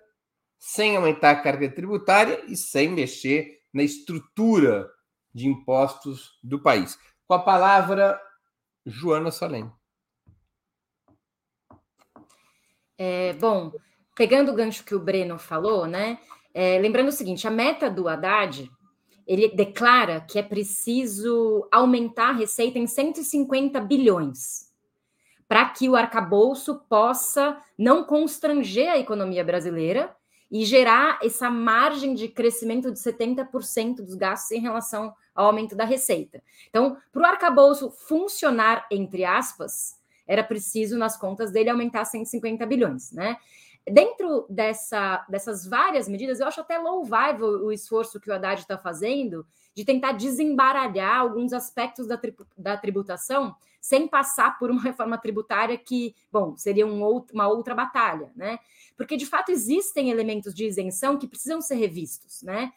[0.58, 4.90] sem aumentar a carga tributária e sem mexer na estrutura
[5.34, 6.98] de impostos do país.
[7.28, 8.20] Com a palavra,
[8.86, 9.72] Joana Salem.
[12.98, 13.72] É, bom,
[14.16, 16.20] pegando o gancho que o Breno falou, né?
[16.54, 18.72] É, lembrando o seguinte: a meta do Haddad
[19.28, 24.68] ele declara que é preciso aumentar a receita em 150 bilhões
[25.48, 30.16] para que o arcabouço possa não constranger a economia brasileira
[30.50, 35.84] e gerar essa margem de crescimento de 70% dos gastos em relação ao aumento da
[35.84, 36.42] receita.
[36.70, 43.12] Então, para o arcabouço funcionar, entre aspas, era preciso, nas contas dele, aumentar 150 bilhões,
[43.12, 43.38] né?
[43.90, 48.78] dentro dessa, dessas várias medidas, eu acho até louvável o esforço que o Haddad está
[48.78, 49.46] fazendo
[49.78, 55.78] de tentar desembaralhar alguns aspectos da, tri, da tributação sem passar por uma reforma tributária
[55.78, 58.58] que, bom, seria um outro, uma outra batalha, né?
[58.98, 62.74] Porque, de fato, existem elementos de isenção que precisam ser revistos, né?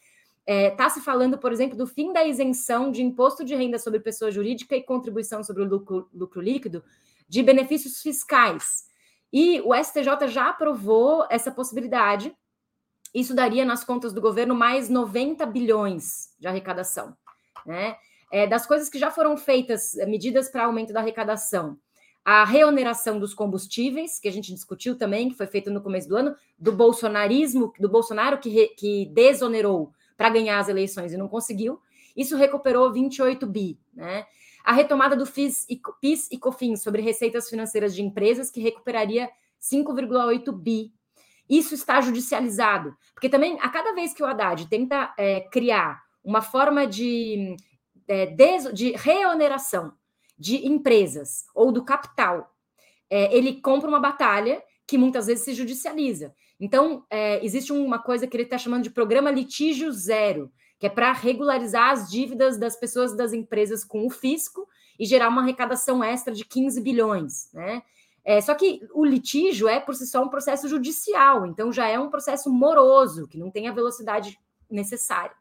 [0.46, 3.78] Está é, tá se falando, por exemplo, do fim da isenção de imposto de renda
[3.78, 6.84] sobre pessoa jurídica e contribuição sobre o lucro, lucro líquido
[7.26, 8.84] de benefícios fiscais.
[9.32, 12.36] E o STJ já aprovou essa possibilidade.
[13.14, 17.16] Isso daria nas contas do governo mais 90 bilhões de arrecadação.
[17.66, 17.96] Né?
[18.32, 21.76] É, das coisas que já foram feitas, é, medidas para aumento da arrecadação,
[22.24, 26.16] a reoneração dos combustíveis, que a gente discutiu também, que foi feito no começo do
[26.16, 31.28] ano, do bolsonarismo, do Bolsonaro que, re, que desonerou para ganhar as eleições e não
[31.28, 31.80] conseguiu.
[32.16, 34.26] Isso recuperou 28 bi, né?
[34.64, 39.30] a retomada do FIS e, PIS e COFINS sobre receitas financeiras de empresas, que recuperaria
[39.60, 40.92] 5,8 bi.
[41.50, 46.40] Isso está judicializado, porque também a cada vez que o Haddad tenta é, criar uma
[46.40, 47.56] forma de,
[48.06, 49.92] é, des, de reoneração
[50.38, 52.54] de empresas ou do capital,
[53.10, 56.32] é, ele compra uma batalha que muitas vezes se judicializa.
[56.58, 60.90] Então, é, existe uma coisa que ele está chamando de programa litígio zero, que é
[60.90, 66.04] para regularizar as dívidas das pessoas das empresas com o fisco e gerar uma arrecadação
[66.04, 67.82] extra de 15 bilhões, né?
[68.30, 71.98] É, só que o litígio é por si só um processo judicial, então já é
[71.98, 74.38] um processo moroso, que não tem a velocidade
[74.70, 75.34] necessária.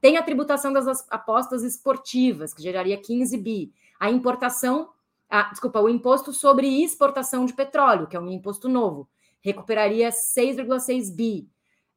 [0.00, 3.72] Tem a tributação das apostas esportivas, que geraria 15 bi.
[4.00, 4.90] A importação,
[5.30, 9.08] a, desculpa, o imposto sobre exportação de petróleo, que é um imposto novo,
[9.40, 11.48] recuperaria 6,6 bi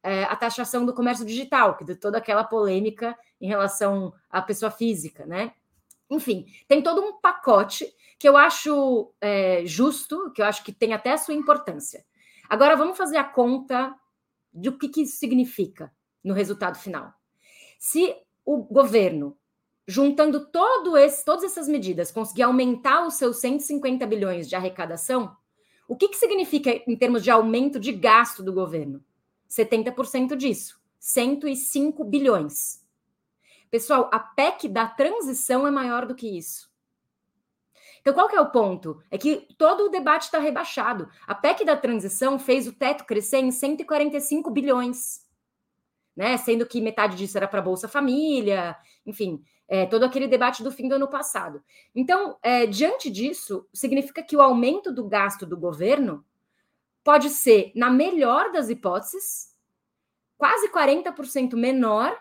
[0.04, 4.70] é, a taxação do comércio digital, que de toda aquela polêmica em relação à pessoa
[4.70, 5.54] física, né?
[6.16, 10.94] Enfim, tem todo um pacote que eu acho é, justo, que eu acho que tem
[10.94, 12.06] até a sua importância.
[12.50, 13.94] Agora vamos fazer a conta
[14.54, 15.92] do que, que isso significa
[16.24, 17.14] no resultado final.
[17.78, 19.38] Se o governo,
[19.88, 25.36] juntando todo esse, todas essas medidas, conseguir aumentar os seus 150 bilhões de arrecadação,
[25.88, 29.04] o que, que significa em termos de aumento de gasto do governo?
[29.50, 32.85] 70% disso, 105 bilhões.
[33.76, 36.72] Pessoal, a PEC da transição é maior do que isso.
[38.00, 39.04] Então, qual que é o ponto?
[39.12, 41.10] É que todo o debate está rebaixado.
[41.28, 45.26] A PEC da transição fez o teto crescer em 145 bilhões,
[46.16, 46.38] né?
[46.38, 50.88] Sendo que metade disso era para Bolsa Família, enfim, é, todo aquele debate do fim
[50.88, 51.62] do ano passado.
[51.94, 56.24] Então, é, diante disso, significa que o aumento do gasto do governo
[57.04, 59.54] pode ser, na melhor das hipóteses,
[60.38, 62.18] quase 40% menor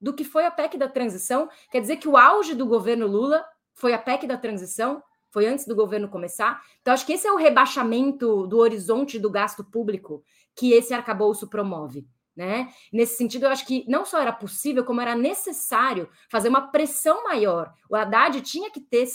[0.00, 1.48] do que foi a PEC da transição.
[1.70, 5.66] Quer dizer que o auge do governo Lula foi a PEC da transição, foi antes
[5.66, 6.62] do governo começar.
[6.80, 10.22] Então, acho que esse é o rebaixamento do horizonte do gasto público
[10.54, 12.06] que esse arcabouço promove.
[12.34, 12.70] Né?
[12.92, 17.24] Nesse sentido, eu acho que não só era possível, como era necessário fazer uma pressão
[17.24, 17.72] maior.
[17.88, 19.06] O Haddad tinha que ter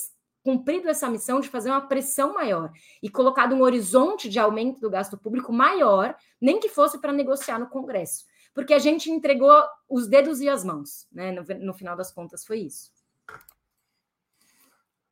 [0.43, 4.89] cumprido essa missão de fazer uma pressão maior e colocado um horizonte de aumento do
[4.89, 8.25] gasto público maior, nem que fosse para negociar no Congresso.
[8.53, 9.53] Porque a gente entregou
[9.89, 11.31] os dedos e as mãos, né?
[11.31, 12.91] No, no final das contas, foi isso.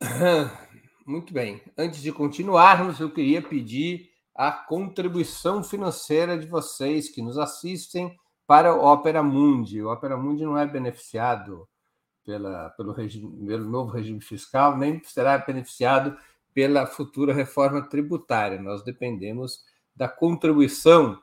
[1.06, 1.62] Muito bem.
[1.76, 8.74] Antes de continuarmos, eu queria pedir a contribuição financeira de vocês que nos assistem para
[8.74, 9.82] o Opera Mundi.
[9.82, 11.68] O Opera Mundi não é beneficiado
[12.24, 16.16] pela, pelo, regime, pelo novo regime fiscal, nem será beneficiado
[16.52, 18.60] pela futura reforma tributária.
[18.60, 19.60] Nós dependemos
[19.94, 21.20] da contribuição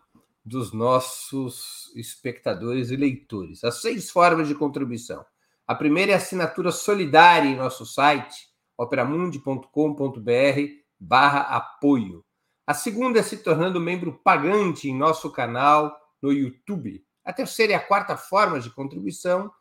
[0.47, 3.65] dos nossos espectadores e leitores.
[3.65, 5.25] As seis formas de contribuição.
[5.67, 9.69] A primeira é a assinatura solidária em nosso site, operamundi.com.br
[10.97, 12.23] barra apoio.
[12.65, 17.05] A segunda é se tornando membro pagante em nosso canal no YouTube.
[17.25, 19.51] A terceira e a quarta forma de contribuição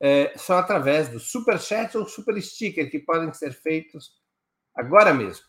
[0.00, 4.12] é, são através do Super Chat ou Super Sticker, que podem ser feitos
[4.76, 5.44] agora mesmo.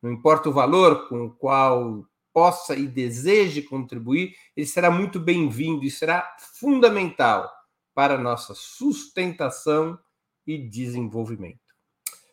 [0.00, 5.84] Não importa o valor com o qual possa e deseje contribuir, ele será muito bem-vindo
[5.84, 7.50] e será fundamental
[7.92, 9.98] para nossa sustentação
[10.46, 11.58] e desenvolvimento.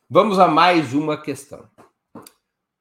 [0.08, 1.68] Vamos a mais uma questão.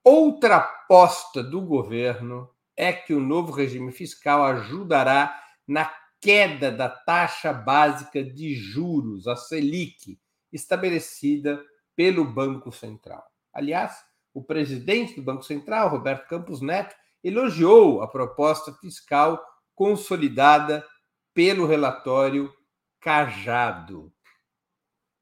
[0.05, 5.35] Outra aposta do governo é que o novo regime fiscal ajudará
[5.67, 10.19] na queda da taxa básica de juros, a Selic,
[10.53, 11.63] estabelecida
[11.95, 13.25] pelo Banco Central.
[13.53, 13.97] Aliás,
[14.33, 19.43] o presidente do Banco Central, Roberto Campos Neto, elogiou a proposta fiscal
[19.75, 20.85] consolidada
[21.35, 22.53] pelo relatório
[23.01, 24.13] Cajado.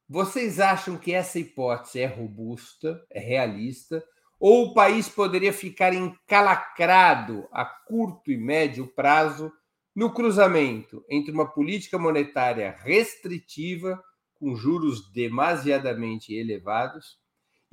[0.08, 4.04] Vocês acham que essa hipótese é robusta, é realista,
[4.38, 9.52] ou o país poderia ficar encalacrado a curto e médio prazo
[9.96, 13.98] no cruzamento entre uma política monetária restritiva,
[14.34, 17.18] com juros demasiadamente elevados,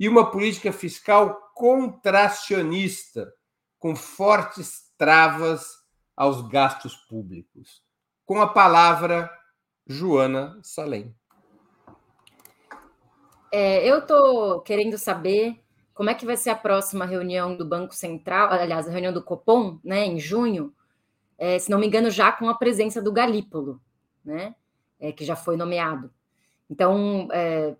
[0.00, 3.30] e uma política fiscal contracionista,
[3.78, 5.66] com fortes travas
[6.16, 7.82] aos gastos públicos.
[8.24, 9.30] Com a palavra,
[9.86, 11.14] Joana Salem.
[13.52, 17.94] É, eu estou querendo saber como é que vai ser a próxima reunião do Banco
[17.94, 20.74] Central, aliás, a reunião do Copom, né, em junho,
[21.38, 23.80] é, se não me engano, já com a presença do Galípolo,
[24.24, 24.54] né,
[24.98, 26.10] é, que já foi nomeado.
[26.70, 27.74] Então, é,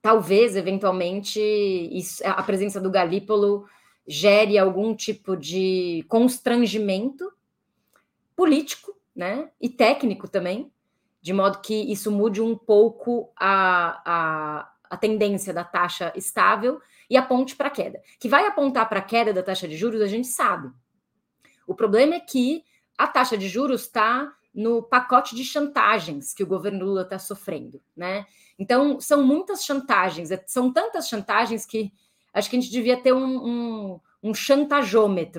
[0.00, 3.66] talvez, eventualmente, isso, a presença do Galípolo
[4.06, 7.32] gere algum tipo de constrangimento
[8.34, 10.70] político, né, e técnico também,
[11.22, 17.16] de modo que isso mude um pouco a, a a tendência da taxa estável e
[17.16, 18.00] aponte para a queda.
[18.18, 20.70] Que vai apontar para a queda da taxa de juros, a gente sabe.
[21.66, 22.64] O problema é que
[22.96, 27.80] a taxa de juros está no pacote de chantagens que o governo Lula está sofrendo,
[27.94, 28.24] né?
[28.58, 31.92] Então, são muitas chantagens, é, são tantas chantagens que
[32.32, 34.34] acho que a gente devia ter um, um, um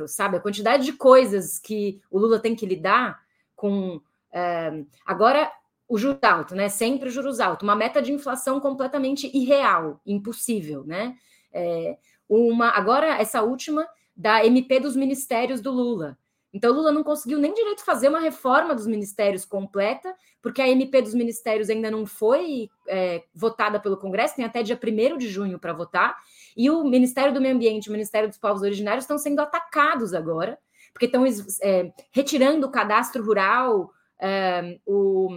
[0.07, 0.37] sabe?
[0.37, 3.19] A quantidade de coisas que o Lula tem que lidar
[3.55, 3.99] com.
[4.31, 5.51] É, agora,
[5.87, 6.69] o juros alto, né?
[6.69, 11.15] Sempre juros alto, uma meta de inflação completamente irreal, impossível, né?
[11.51, 11.97] É,
[12.29, 13.87] uma agora essa última
[14.17, 16.17] da MP dos ministérios do Lula.
[16.51, 21.01] Então, Lula não conseguiu nem direito fazer uma reforma dos ministérios completa, porque a MP
[21.03, 25.59] dos ministérios ainda não foi é, votada pelo Congresso, tem até dia 1 de junho
[25.59, 26.17] para votar,
[26.55, 30.15] e o Ministério do Meio Ambiente e o Ministério dos Povos Originários estão sendo atacados
[30.15, 30.57] agora,
[30.91, 31.23] porque estão
[31.61, 35.29] é, retirando o cadastro rural, é, o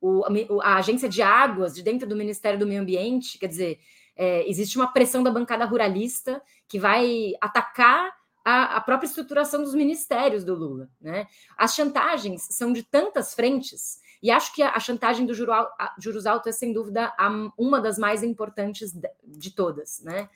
[0.00, 3.80] o, a agência de águas de dentro do Ministério do Meio Ambiente, quer dizer,
[4.16, 8.12] é, existe uma pressão da bancada ruralista que vai atacar
[8.44, 10.88] a, a, própria estruturação dos ministérios do Lula.
[11.00, 11.26] Né?
[11.56, 16.52] As chantagens são de tantas frentes, e acho que a, chantagem do juros altos é,
[16.52, 17.12] sem dúvida,
[17.58, 20.00] uma das mais importantes de, de todas.
[20.02, 20.28] Né?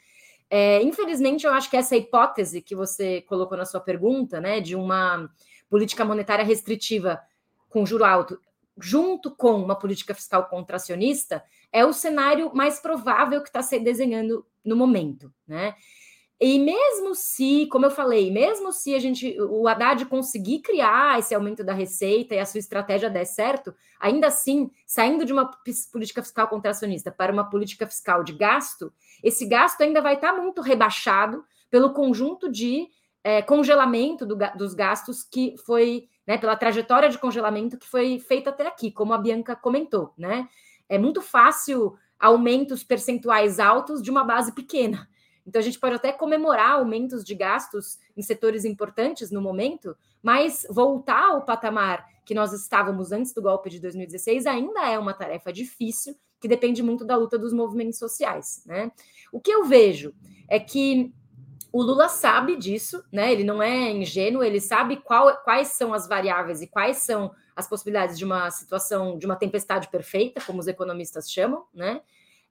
[0.51, 4.75] É, infelizmente, eu acho que essa hipótese que você colocou na sua pergunta, né, de
[4.75, 5.31] uma
[5.69, 7.21] política monetária restritiva
[7.69, 8.41] com juro alto,
[8.81, 14.45] junto com uma política fiscal contracionista, é o cenário mais provável que está se desenhando
[14.65, 15.75] no momento, né?
[16.41, 21.35] E mesmo se, como eu falei, mesmo se a gente, o Haddad conseguir criar esse
[21.35, 25.51] aumento da receita e a sua estratégia der certo, ainda assim, saindo de uma
[25.93, 28.91] política fiscal contracionista para uma política fiscal de gasto,
[29.23, 32.89] esse gasto ainda vai estar muito rebaixado pelo conjunto de
[33.23, 38.49] é, congelamento do, dos gastos que foi, né, pela trajetória de congelamento que foi feita
[38.49, 40.49] até aqui, como a Bianca comentou, né?
[40.89, 45.07] É muito fácil aumentos percentuais altos de uma base pequena.
[45.51, 50.65] Então, a gente pode até comemorar aumentos de gastos em setores importantes no momento, mas
[50.71, 55.53] voltar ao patamar que nós estávamos antes do golpe de 2016 ainda é uma tarefa
[55.53, 58.63] difícil, que depende muito da luta dos movimentos sociais.
[58.65, 58.93] Né?
[59.33, 60.15] O que eu vejo
[60.49, 61.13] é que
[61.73, 63.33] o Lula sabe disso, né?
[63.33, 67.69] Ele não é ingênuo, ele sabe qual, quais são as variáveis e quais são as
[67.69, 72.01] possibilidades de uma situação, de uma tempestade perfeita, como os economistas chamam, né?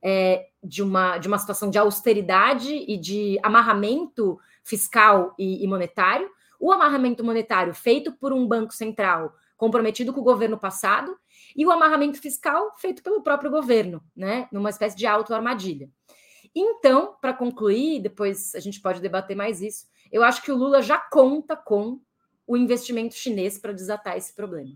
[0.01, 6.29] É, de, uma, de uma situação de austeridade e de amarramento fiscal e, e monetário,
[6.59, 11.17] o amarramento monetário feito por um banco central comprometido com o governo passado
[11.55, 15.89] e o amarramento fiscal feito pelo próprio governo, né, numa espécie de auto-armadilha.
[16.55, 20.81] Então, para concluir, depois a gente pode debater mais isso, eu acho que o Lula
[20.81, 21.99] já conta com
[22.47, 24.75] o investimento chinês para desatar esse problema.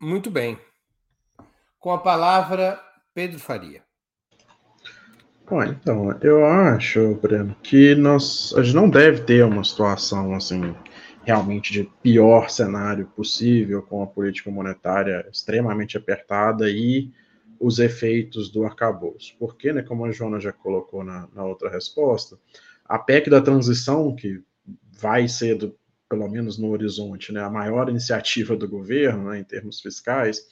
[0.00, 0.58] Muito bem.
[1.78, 2.80] Com a palavra,
[3.14, 3.82] Pedro Faria.
[5.48, 10.74] Bom, então, eu acho, Breno, que nós, a gente não deve ter uma situação assim
[11.22, 17.12] realmente de pior cenário possível, com a política monetária extremamente apertada e
[17.60, 19.36] os efeitos do arcabouço.
[19.38, 22.38] Porque, né, como a Joana já colocou na, na outra resposta,
[22.84, 24.42] a PEC da transição, que
[24.90, 29.44] vai ser, do, pelo menos no horizonte, né, a maior iniciativa do governo né, em
[29.44, 30.46] termos fiscais,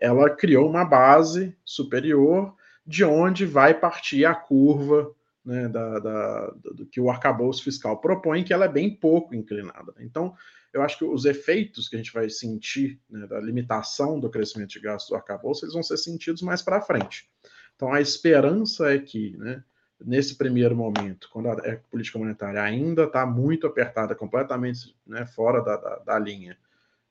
[0.00, 2.54] ela criou uma base superior
[2.86, 8.42] de onde vai partir a curva né, da, da, do que o arcabouço fiscal propõe,
[8.42, 9.94] que ela é bem pouco inclinada.
[10.00, 10.34] Então,
[10.72, 14.70] eu acho que os efeitos que a gente vai sentir né, da limitação do crescimento
[14.70, 17.28] de gastos do arcabouço, eles vão ser sentidos mais para frente.
[17.74, 19.62] Então, a esperança é que, né,
[20.04, 25.62] nesse primeiro momento, quando a, a política monetária ainda está muito apertada, completamente né, fora
[25.62, 26.56] da, da, da linha,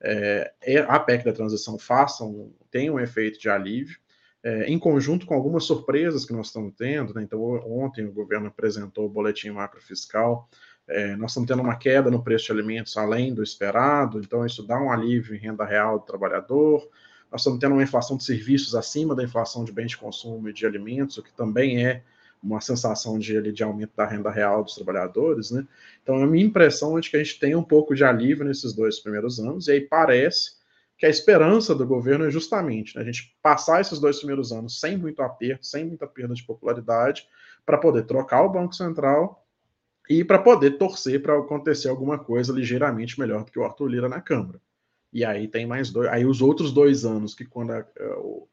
[0.01, 0.51] é,
[0.87, 3.97] a PEC da transição faça um, tenha um efeito de alívio,
[4.41, 7.13] é, em conjunto com algumas surpresas que nós estamos tendo.
[7.13, 7.23] Né?
[7.23, 10.49] Então, ontem o governo apresentou o boletim macrofiscal.
[10.87, 14.65] É, nós estamos tendo uma queda no preço de alimentos além do esperado, então isso
[14.65, 16.87] dá um alívio em renda real do trabalhador.
[17.31, 20.53] Nós estamos tendo uma inflação de serviços acima da inflação de bens de consumo e
[20.53, 22.01] de alimentos, o que também é
[22.41, 25.67] uma sensação de, de aumento da renda real dos trabalhadores, né?
[26.01, 28.73] Então, a minha impressão é de que a gente tem um pouco de alívio nesses
[28.73, 30.59] dois primeiros anos, e aí parece
[30.97, 34.79] que a esperança do governo é justamente né, a gente passar esses dois primeiros anos
[34.79, 37.25] sem muito aperto, sem muita perda de popularidade,
[37.65, 39.45] para poder trocar o Banco Central
[40.09, 44.09] e para poder torcer para acontecer alguma coisa ligeiramente melhor do que o Arthur Lira
[44.09, 44.59] na Câmara.
[45.13, 48.47] E aí tem mais dois, aí os outros dois anos que quando a, a, o,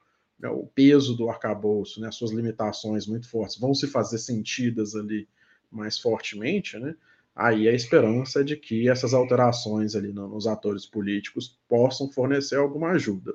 [0.44, 5.28] o peso do arcabouço, né, suas limitações muito fortes, vão se fazer sentidas ali
[5.70, 6.94] mais fortemente, né?
[7.34, 12.92] Aí a esperança é de que essas alterações ali nos atores políticos possam fornecer alguma
[12.92, 13.34] ajuda.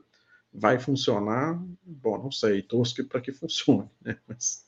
[0.51, 1.61] Vai funcionar?
[1.83, 4.17] Bom, não sei, torço para que funcione, né?
[4.27, 4.65] Mas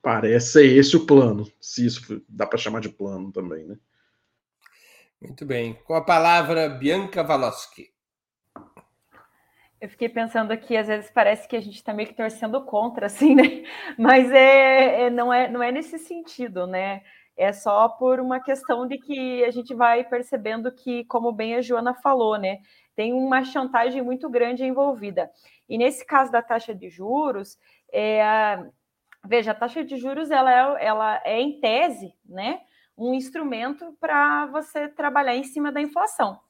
[0.00, 3.76] parece ser esse o plano, se isso dá para chamar de plano também, né?
[5.20, 5.74] Muito bem.
[5.84, 7.95] Com a palavra, Bianca Valoski.
[9.80, 13.06] Eu fiquei pensando aqui, às vezes parece que a gente está meio que torcendo contra,
[13.06, 13.64] assim, né?
[13.98, 17.02] Mas é, é, não, é, não é nesse sentido, né?
[17.36, 21.60] É só por uma questão de que a gente vai percebendo que, como bem a
[21.60, 22.58] Joana falou, né?
[22.94, 25.30] Tem uma chantagem muito grande envolvida.
[25.68, 27.58] E nesse caso da taxa de juros,
[27.92, 28.58] é,
[29.26, 32.60] veja, a taxa de juros ela é, ela é em tese, né?
[32.96, 36.40] Um instrumento para você trabalhar em cima da inflação.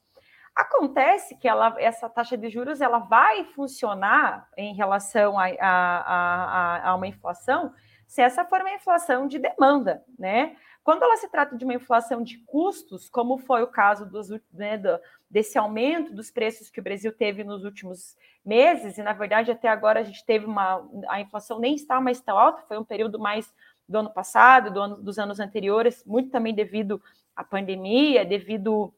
[0.56, 6.90] Acontece que ela, essa taxa de juros ela vai funcionar em relação a, a, a,
[6.90, 7.74] a, uma inflação
[8.06, 10.56] se essa for uma inflação de demanda, né?
[10.82, 14.78] Quando ela se trata de uma inflação de custos, como foi o caso dos, né,
[14.78, 14.98] do,
[15.28, 19.68] desse aumento dos preços que o Brasil teve nos últimos meses, e na verdade até
[19.68, 20.88] agora a gente teve uma.
[21.08, 23.52] A inflação nem está mais tão alta, foi um período mais
[23.86, 27.02] do ano passado, do ano, dos anos anteriores, muito também devido
[27.34, 28.94] à pandemia, devido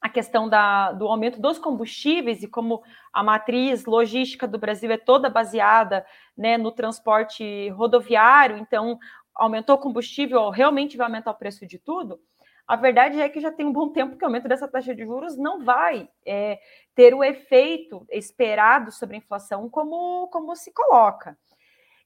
[0.00, 2.82] a questão da, do aumento dos combustíveis e como
[3.12, 8.98] a matriz logística do Brasil é toda baseada né, no transporte rodoviário, então
[9.34, 12.20] aumentou o combustível, realmente vai aumentar o preço de tudo.
[12.66, 15.04] A verdade é que já tem um bom tempo que o aumento dessa taxa de
[15.04, 16.60] juros não vai é,
[16.94, 21.36] ter o efeito esperado sobre a inflação como, como se coloca.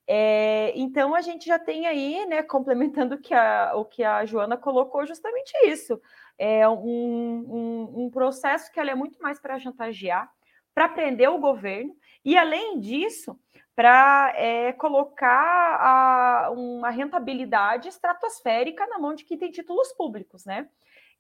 [0.07, 4.57] É, então a gente já tem aí, né, complementando que a, o que a Joana
[4.57, 6.01] colocou, justamente isso.
[6.45, 10.28] É um, um, um processo que é muito mais para chantagear,
[10.74, 13.38] para prender o governo, e além disso,
[13.76, 20.68] para é, colocar a, uma rentabilidade estratosférica na mão de quem tem títulos públicos, né?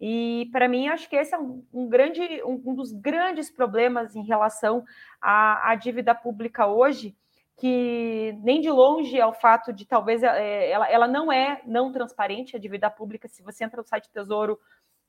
[0.00, 4.16] E para mim, acho que esse é um, um grande, um, um, dos grandes problemas
[4.16, 4.84] em relação
[5.20, 7.16] à, à, dívida pública hoje,
[7.56, 11.92] que nem de longe é o fato de talvez é, ela, ela não é não
[11.92, 13.28] transparente, a dívida pública.
[13.28, 14.58] Se você entra no site Tesouro,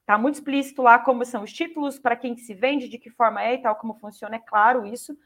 [0.04, 3.43] está muito explícito lá como são os títulos, para quem se vende, de que forma
[3.43, 5.18] é e tal, como funciona, é claro isso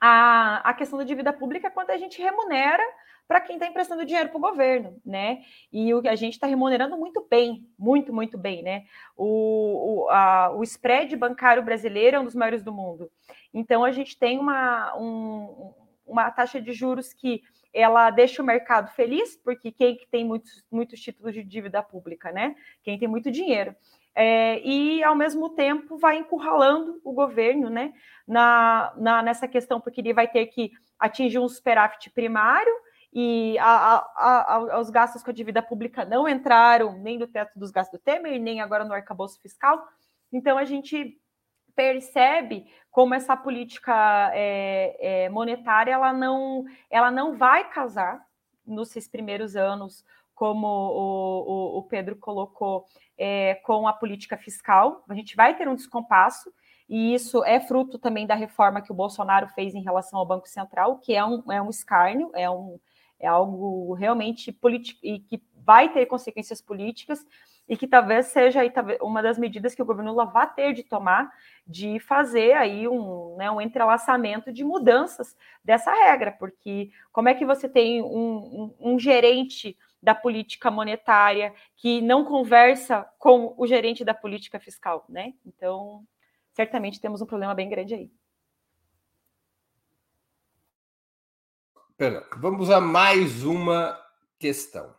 [0.00, 2.82] a, a questão da dívida pública é quando a gente remunera
[3.26, 5.42] para quem está emprestando dinheiro para o governo, né?
[5.70, 8.84] E o que a gente está remunerando muito bem, muito, muito bem, né?
[9.14, 13.10] O, o, a, o spread bancário brasileiro é um dos maiores do mundo.
[13.52, 15.74] Então a gente tem uma, um,
[16.06, 17.42] uma taxa de juros que
[17.72, 22.54] ela deixa o mercado feliz, porque quem tem muitos, muitos títulos de dívida pública, né?
[22.82, 23.74] Quem tem muito dinheiro
[24.20, 27.92] é, e, ao mesmo tempo, vai encurralando o governo né,
[28.26, 32.72] na, na, nessa questão, porque ele vai ter que atingir um superávit primário
[33.12, 37.56] e a, a, a, os gastos com a dívida pública não entraram nem no teto
[37.56, 39.86] dos gastos do Temer, nem agora no arcabouço fiscal.
[40.32, 41.16] Então, a gente
[41.78, 48.20] percebe como essa política é, é, monetária ela não, ela não vai casar
[48.66, 50.04] nos seus primeiros anos
[50.34, 52.84] como o, o, o Pedro colocou,
[53.16, 55.04] é, com a política fiscal.
[55.08, 56.52] A gente vai ter um descompasso,
[56.88, 60.48] e isso é fruto também da reforma que o Bolsonaro fez em relação ao Banco
[60.48, 62.80] Central, que é um, é um escárnio, é, um,
[63.20, 67.24] é algo realmente político e que vai ter consequências políticas
[67.68, 70.82] e que talvez seja aí, uma das medidas que o governo Lula vai ter de
[70.82, 71.30] tomar,
[71.66, 77.44] de fazer aí um, né, um entrelaçamento de mudanças dessa regra, porque como é que
[77.44, 84.04] você tem um, um, um gerente da política monetária, que não conversa com o gerente
[84.04, 85.34] da política fiscal, né?
[85.44, 86.06] Então,
[86.52, 88.10] certamente temos um problema bem grande aí.
[91.96, 94.00] Pera, vamos a mais uma
[94.38, 94.94] questão.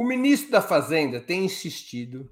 [0.00, 2.30] O ministro da Fazenda tem insistido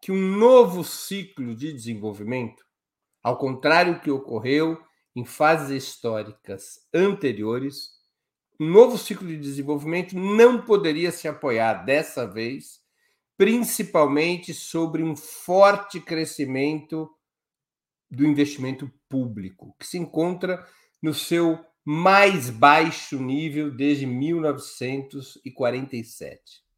[0.00, 2.64] que um novo ciclo de desenvolvimento,
[3.22, 4.82] ao contrário do que ocorreu
[5.14, 7.90] em fases históricas anteriores,
[8.58, 12.80] um novo ciclo de desenvolvimento não poderia se apoiar dessa vez,
[13.36, 17.10] principalmente sobre um forte crescimento
[18.10, 20.66] do investimento público, que se encontra
[21.02, 26.69] no seu mais baixo nível desde 1947.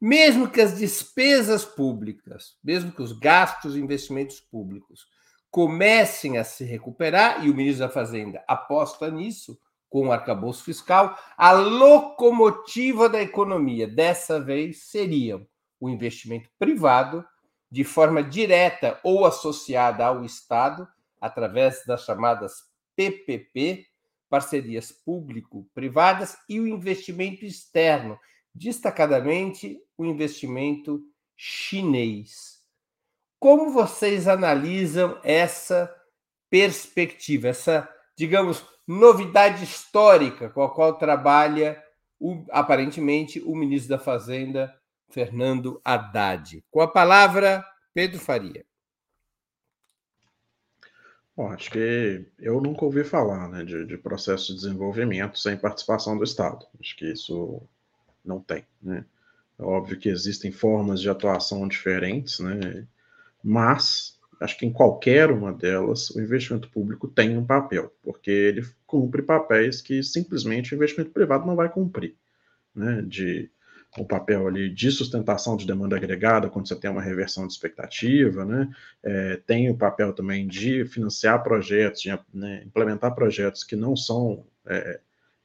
[0.00, 5.06] Mesmo que as despesas públicas, mesmo que os gastos e investimentos públicos
[5.50, 11.18] comecem a se recuperar, e o ministro da Fazenda aposta nisso, com o arcabouço fiscal,
[11.36, 15.46] a locomotiva da economia dessa vez seriam
[15.80, 17.24] o investimento privado,
[17.70, 20.88] de forma direta ou associada ao Estado,
[21.20, 22.64] através das chamadas
[22.96, 23.86] PPP,
[24.28, 28.18] parcerias público-privadas, e o investimento externo,
[28.54, 31.02] destacadamente o investimento
[31.36, 32.60] chinês.
[33.38, 35.94] Como vocês analisam essa
[36.50, 41.82] perspectiva, essa, digamos, novidade histórica com a qual trabalha
[42.18, 44.74] o, aparentemente o ministro da Fazenda,
[45.08, 46.62] Fernando Haddad.
[46.70, 48.64] Com a palavra, Pedro Faria.
[51.36, 56.18] Bom, acho que eu nunca ouvi falar né, de, de, processo de desenvolvimento sem participação
[56.18, 56.66] do Estado.
[56.78, 57.62] Acho que isso
[58.24, 58.64] não tem.
[58.82, 59.04] Né?
[59.58, 62.86] É óbvio que existem formas de atuação diferentes, né?
[63.42, 68.62] mas acho que em qualquer uma delas, o investimento público tem um papel, porque ele
[68.86, 72.16] cumpre papéis que simplesmente o investimento privado não vai cumprir,
[72.74, 73.02] né?
[73.02, 73.50] De
[73.98, 78.44] um papel ali de sustentação de demanda agregada, quando você tem uma reversão de expectativa,
[78.44, 78.70] né?
[79.02, 84.46] É, tem o papel também de financiar projetos, de né, implementar projetos que não são
[84.66, 85.00] é,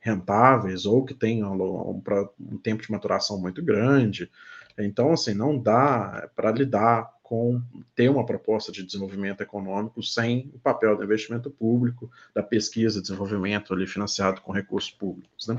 [0.06, 2.02] rentáveis ou que tenham um,
[2.40, 4.30] um, tempo de maturação muito grande.
[4.78, 7.60] Então, assim, não dá para lidar com
[7.96, 13.02] ter uma proposta de desenvolvimento econômico sem o papel do investimento público, da pesquisa e
[13.02, 15.58] desenvolvimento ali financiado com recursos públicos, né?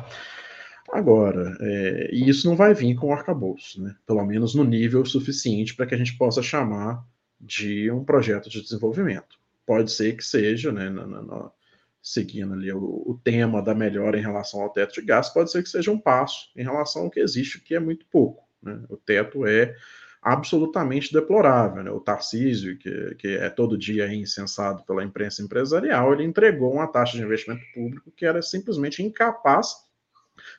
[0.92, 3.96] Agora, é, e isso não vai vir com o arcabouço, né?
[4.06, 7.04] Pelo menos no nível suficiente para que a gente possa chamar
[7.40, 9.36] de um projeto de desenvolvimento.
[9.66, 10.88] Pode ser que seja, né,
[12.06, 15.60] seguindo ali o, o, tema da melhora em relação ao teto de gás, pode ser
[15.60, 18.44] que seja um passo em relação ao que existe, que é muito pouco.
[18.62, 18.80] Né?
[18.88, 19.74] O teto é
[20.22, 21.82] absolutamente deplorável.
[21.82, 21.90] Né?
[21.90, 27.16] O Tarcísio, que, que é todo dia incensado pela imprensa empresarial, ele entregou uma taxa
[27.16, 29.74] de investimento público que era simplesmente incapaz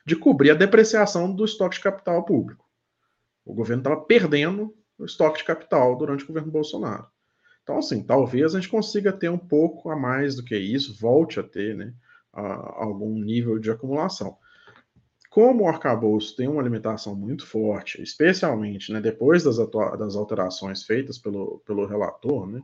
[0.04, 2.66] de cobrir a depreciação do estoque de capital público.
[3.42, 7.06] O governo estava perdendo o estoque de capital durante o governo Bolsonaro.
[7.68, 11.38] Então, assim, talvez a gente consiga ter um pouco a mais do que isso, volte
[11.38, 11.92] a ter né,
[12.32, 14.38] a, algum nível de acumulação.
[15.28, 19.58] Como o arcabouço tem uma limitação muito forte, especialmente né, depois das,
[19.98, 22.62] das alterações feitas pelo, pelo relator, né,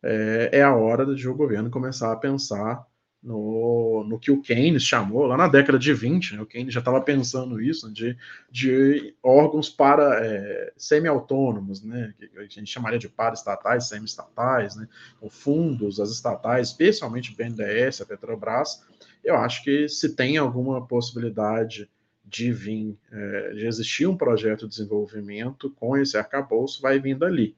[0.00, 2.86] é, é a hora de o governo começar a pensar
[3.24, 6.80] no, no que o Keynes chamou lá na década de 20, né, o Keynes já
[6.80, 8.16] estava pensando isso, né, de,
[8.50, 14.86] de órgãos para é, semi-autônomos, né, que a gente chamaria de para-estatais, semi-estatais, né,
[15.30, 18.84] fundos, as estatais, especialmente o BNDES, a Petrobras,
[19.24, 21.88] eu acho que se tem alguma possibilidade
[22.22, 27.56] de vir, é, de existir um projeto de desenvolvimento com esse arcabouço, vai vir dali.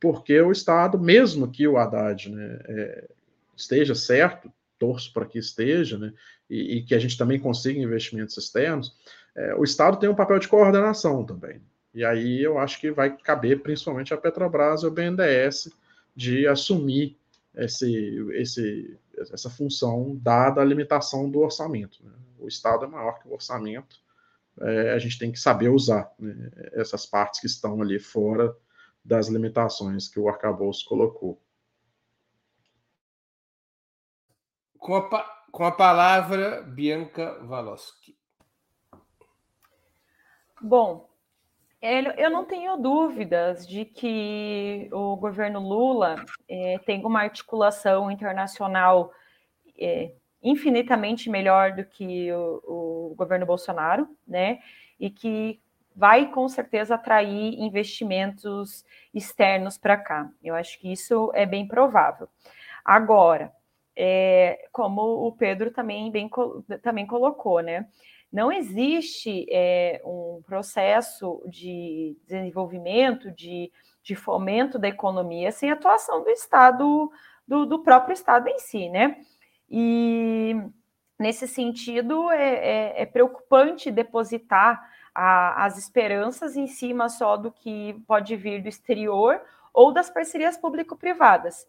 [0.00, 3.08] Porque o Estado, mesmo que o Haddad né, é,
[3.56, 4.52] esteja certo,
[4.84, 6.12] torço para que esteja, né,
[6.48, 8.94] e, e, que a gente também consiga investimentos externos,
[9.34, 11.60] é, o Estado tem um papel de coordenação também.
[11.94, 15.70] E aí eu acho que vai caber principalmente a Petrobras e o BNDES
[16.14, 17.16] de assumir
[17.56, 18.98] esse, esse,
[19.32, 22.04] essa função dada a limitação do orçamento.
[22.04, 22.12] Né?
[22.38, 23.96] O Estado é maior que o orçamento,
[24.60, 26.50] é, a gente tem que saber usar né?
[26.72, 28.54] essas partes que estão ali fora
[29.04, 31.40] das limitações que o arcabouço colocou.
[34.84, 38.14] Com a, com a palavra, Bianca Valoski.
[40.60, 41.08] Bom,
[41.80, 46.16] eu não tenho dúvidas de que o governo Lula
[46.46, 49.10] é, tem uma articulação internacional
[49.78, 50.12] é,
[50.42, 54.58] infinitamente melhor do que o, o governo Bolsonaro, né?
[55.00, 55.58] E que
[55.96, 60.30] vai com certeza atrair investimentos externos para cá.
[60.42, 62.28] Eu acho que isso é bem provável.
[62.84, 63.50] Agora,
[63.96, 66.28] é, como o Pedro também bem
[66.82, 67.86] também colocou, né?
[68.32, 73.70] Não existe é, um processo de desenvolvimento, de,
[74.02, 77.12] de fomento da economia sem atuação do Estado,
[77.46, 79.18] do, do próprio Estado em si, né?
[79.70, 80.56] E
[81.16, 84.84] nesse sentido é, é, é preocupante depositar
[85.14, 89.40] a, as esperanças em cima só do que pode vir do exterior
[89.72, 91.68] ou das parcerias público-privadas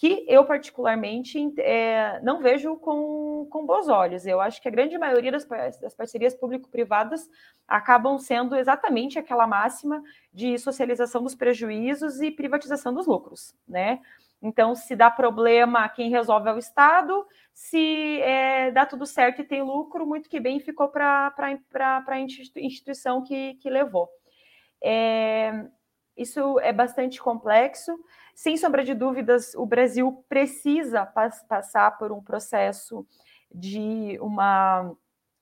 [0.00, 4.24] que eu particularmente é, não vejo com, com bons olhos.
[4.24, 5.46] Eu acho que a grande maioria das,
[5.78, 7.28] das parcerias público-privadas
[7.68, 14.00] acabam sendo exatamente aquela máxima de socialização dos prejuízos e privatização dos lucros, né?
[14.40, 17.26] Então, se dá problema, quem resolve é o Estado.
[17.52, 22.20] Se é, dá tudo certo e tem lucro, muito que bem ficou para a
[22.56, 24.08] instituição que, que levou.
[24.82, 25.66] É,
[26.20, 27.98] isso é bastante complexo.
[28.34, 33.06] Sem sombra de dúvidas, o Brasil precisa pas passar por um processo
[33.50, 34.92] de uma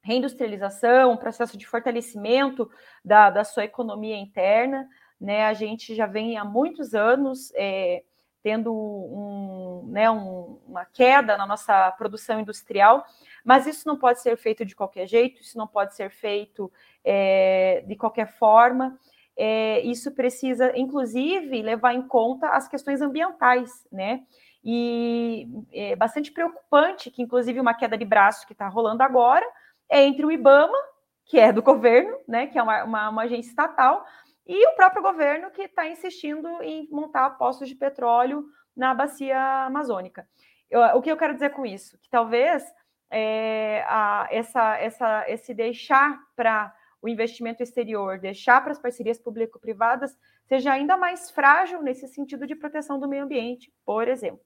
[0.03, 2.71] reindustrialização, um processo de fortalecimento
[3.05, 4.89] da, da sua economia interna.
[5.21, 5.45] Né?
[5.47, 8.05] A gente já vem há muitos anos é,
[8.41, 13.05] tendo um, né, um, uma queda na nossa produção industrial,
[13.45, 16.73] mas isso não pode ser feito de qualquer jeito, isso não pode ser feito
[17.05, 18.97] é, de qualquer forma
[19.39, 24.23] é, isso precisa, inclusive, levar em conta as questões ambientais, né?
[24.65, 29.47] E é bastante preocupante que, inclusive, uma queda de braço que está rolando agora
[29.89, 30.77] é entre o IBAMA,
[31.25, 32.49] que é do governo, né?
[32.49, 34.05] Que é uma, uma, uma agência estatal,
[34.45, 38.45] e o próprio governo que está insistindo em montar postos de petróleo
[38.77, 40.27] na bacia amazônica.
[40.69, 41.97] Eu, o que eu quero dizer com isso?
[42.01, 42.65] Que talvez
[43.09, 50.17] é, a, essa, essa, esse deixar para o investimento exterior, deixar para as parcerias público-privadas,
[50.47, 54.45] seja ainda mais frágil nesse sentido de proteção do meio ambiente, por exemplo.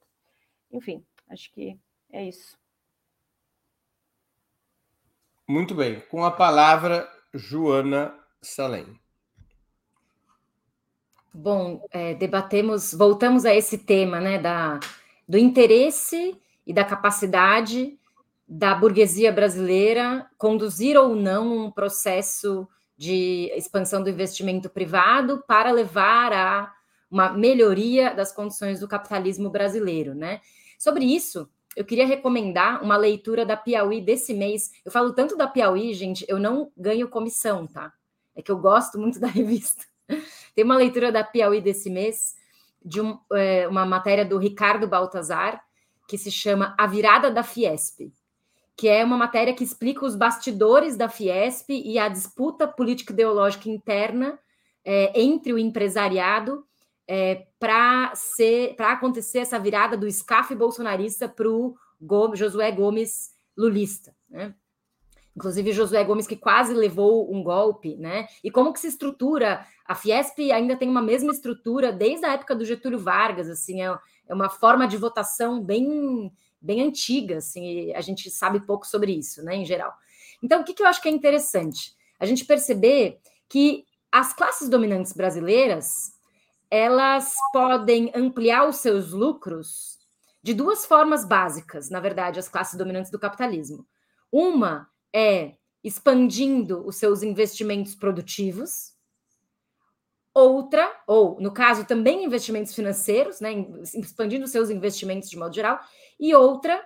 [0.71, 1.79] Enfim, acho que
[2.11, 2.59] é isso.
[5.49, 6.01] Muito bem.
[6.01, 8.99] Com a palavra, Joana Salem.
[11.35, 14.79] Bom, é, debatemos, voltamos a esse tema, né, da,
[15.27, 17.99] do interesse e da capacidade
[18.55, 26.35] da burguesia brasileira conduzir ou não um processo de expansão do investimento privado para levar
[26.35, 26.73] a
[27.11, 30.41] uma melhoria das condições do capitalismo brasileiro, né?
[30.79, 34.71] Sobre isso, eu queria recomendar uma leitura da Piauí desse mês.
[34.85, 37.91] Eu falo tanto da Piauí, gente, eu não ganho comissão, tá?
[38.35, 39.85] É que eu gosto muito da revista.
[40.55, 42.35] Tem uma leitura da Piauí desse mês,
[42.85, 45.63] de um, é, uma matéria do Ricardo Baltazar,
[46.07, 48.13] que se chama A Virada da Fiesp
[48.77, 54.39] que é uma matéria que explica os bastidores da Fiesp e a disputa político-ideológica interna
[54.85, 56.67] é, entre o empresariado
[57.07, 58.13] é, para
[58.93, 61.77] acontecer essa virada do SCAF bolsonarista para o
[62.35, 64.15] Josué Gomes lulista.
[64.29, 64.55] Né?
[65.37, 68.27] Inclusive Josué Gomes que quase levou um golpe, né?
[68.45, 69.67] E como que se estrutura?
[69.85, 73.99] A Fiesp ainda tem uma mesma estrutura desde a época do Getúlio Vargas, assim, é,
[74.29, 76.31] é uma forma de votação bem
[76.63, 79.93] bem antiga, assim, a gente sabe pouco sobre isso, né, em geral.
[80.43, 81.95] Então, o que, que eu acho que é interessante?
[82.19, 86.13] A gente perceber que as classes dominantes brasileiras,
[86.71, 89.99] elas podem ampliar os seus lucros
[90.43, 93.87] de duas formas básicas, na verdade, as classes dominantes do capitalismo.
[94.31, 95.55] Uma é
[95.85, 98.92] expandindo os seus investimentos produtivos.
[100.35, 103.53] Outra, ou no caso também investimentos financeiros, né,
[103.95, 105.79] expandindo seus investimentos de modo geral,
[106.19, 106.83] e outra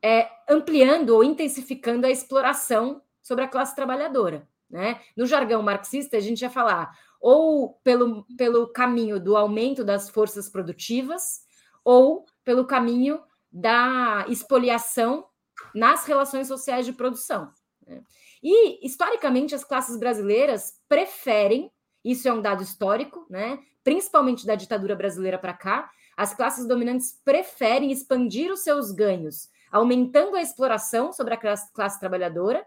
[0.00, 4.48] é ampliando ou intensificando a exploração sobre a classe trabalhadora.
[4.70, 5.00] Né?
[5.16, 10.48] No jargão marxista, a gente ia falar ou pelo, pelo caminho do aumento das forças
[10.48, 11.42] produtivas,
[11.84, 15.26] ou pelo caminho da expoliação
[15.72, 17.52] nas relações sociais de produção.
[17.86, 18.02] Né?
[18.42, 21.70] E, historicamente, as classes brasileiras preferem,
[22.04, 23.58] isso é um dado histórico, né?
[23.84, 30.36] principalmente da ditadura brasileira para cá, as classes dominantes preferem expandir os seus ganhos, aumentando
[30.36, 32.64] a exploração sobre a classe, classe trabalhadora,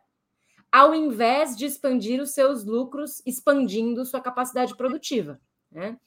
[0.71, 5.39] ao invés de expandir os seus lucros, expandindo sua capacidade produtiva.
[5.71, 5.97] Né?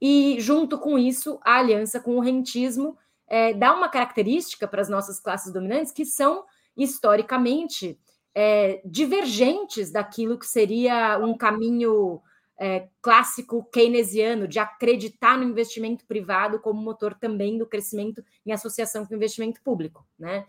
[0.00, 2.96] E, junto com isso, a aliança com o rentismo
[3.28, 6.44] é, dá uma característica para as nossas classes dominantes que são
[6.76, 7.98] historicamente
[8.34, 12.20] é, divergentes daquilo que seria um caminho
[12.60, 19.06] é, clássico keynesiano de acreditar no investimento privado como motor também do crescimento em associação
[19.06, 20.44] com o investimento público, né?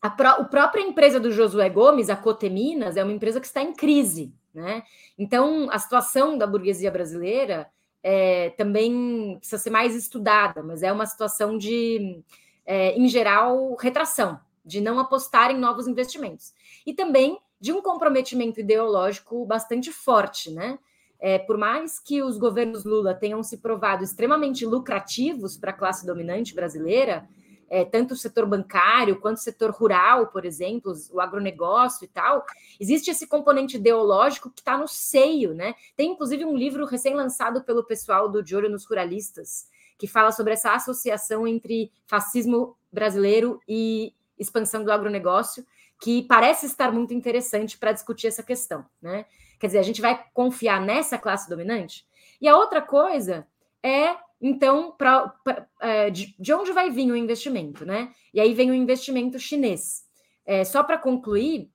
[0.00, 3.60] A, pró a própria empresa do Josué Gomes, a Coteminas, é uma empresa que está
[3.60, 4.82] em crise, né?
[5.18, 7.70] Então, a situação da burguesia brasileira
[8.02, 12.22] é, também precisa ser mais estudada, mas é uma situação de,
[12.64, 16.54] é, em geral, retração, de não apostar em novos investimentos.
[16.86, 20.78] E também de um comprometimento ideológico bastante forte, né?
[21.20, 26.06] É, por mais que os governos Lula tenham se provado extremamente lucrativos para a classe
[26.06, 27.28] dominante brasileira,
[27.70, 32.44] é, tanto o setor bancário quanto o setor rural, por exemplo, o agronegócio e tal,
[32.80, 35.74] existe esse componente ideológico que está no seio, né?
[35.96, 39.66] Tem inclusive um livro recém-lançado pelo pessoal do De Olho nos Ruralistas,
[39.98, 45.66] que fala sobre essa associação entre fascismo brasileiro e expansão do agronegócio,
[46.00, 49.26] que parece estar muito interessante para discutir essa questão, né?
[49.58, 52.06] Quer dizer, a gente vai confiar nessa classe dominante?
[52.40, 53.46] E a outra coisa
[53.82, 58.14] é então, pra, pra é, de, de, onde vai vir o investimento, né?
[58.32, 60.04] E aí vem o investimento chinês.
[60.46, 61.68] É, só para concluir,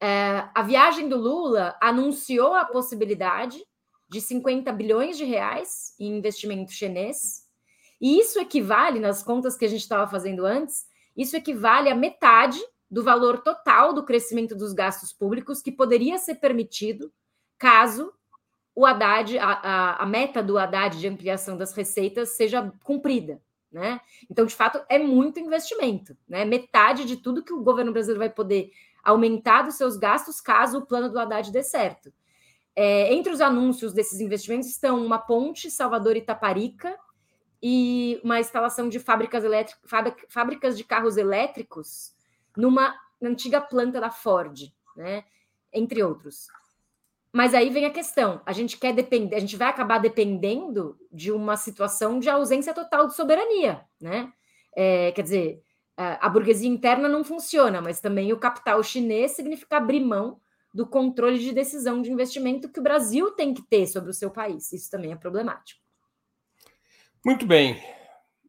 [0.00, 3.64] é, a viagem do Lula anunciou a possibilidade
[4.08, 7.48] de 50 bilhões de reais em investimento chinês,
[8.00, 12.60] e isso equivale, nas contas que a gente estava fazendo antes, isso equivale a metade
[12.92, 17.10] do valor total do crescimento dos gastos públicos que poderia ser permitido
[17.56, 18.12] caso
[18.74, 23.40] o Haddad, a, a, a, meta do Haddad de ampliação das receitas seja cumprida.
[23.70, 23.98] Né?
[24.30, 26.14] Então, de fato, é muito investimento.
[26.28, 26.44] Né?
[26.44, 28.70] Metade de tudo que o governo brasileiro vai poder
[29.02, 32.12] aumentar dos seus gastos caso o plano do Haddad dê certo.
[32.76, 36.94] É, entre os anúncios desses investimentos estão uma ponte Salvador-Itaparica
[37.62, 42.12] e uma instalação de fábricas, elétricas, fábricas de carros elétricos
[42.56, 45.24] numa antiga planta da Ford, né?
[45.72, 46.48] entre outros.
[47.32, 51.32] Mas aí vem a questão: a gente quer depender, a gente vai acabar dependendo de
[51.32, 54.32] uma situação de ausência total de soberania, né?
[54.74, 55.62] É, quer dizer,
[55.96, 60.40] a burguesia interna não funciona, mas também o capital chinês significa abrir mão
[60.72, 64.30] do controle de decisão de investimento que o Brasil tem que ter sobre o seu
[64.30, 64.72] país.
[64.72, 65.80] Isso também é problemático.
[67.24, 67.82] Muito bem.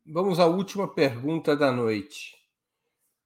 [0.06, 2.43] Vamos à última pergunta da noite.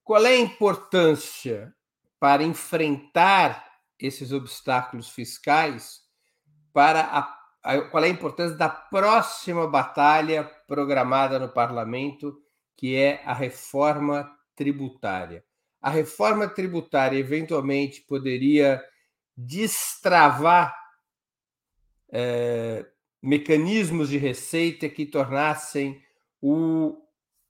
[0.08, 1.76] Qual é a importância
[2.18, 3.68] para enfrentar
[4.00, 6.00] esses obstáculos fiscais
[6.72, 12.42] para a, a, qual é a importância da próxima batalha programada no parlamento,
[12.78, 15.44] que é a reforma tributária.
[15.82, 18.82] A reforma tributária eventualmente poderia
[19.36, 20.74] destravar
[22.10, 22.86] é,
[23.22, 26.02] mecanismos de receita que tornassem
[26.42, 26.98] o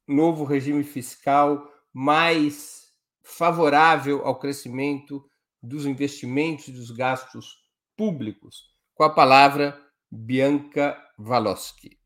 [0.08, 2.94] novo regime fiscal mais
[3.24, 5.28] favorável ao crescimento
[5.60, 7.68] dos investimentos e dos gastos
[7.98, 8.72] públicos.
[8.94, 9.76] Com a palavra,
[10.12, 11.98] Bianca Valoski.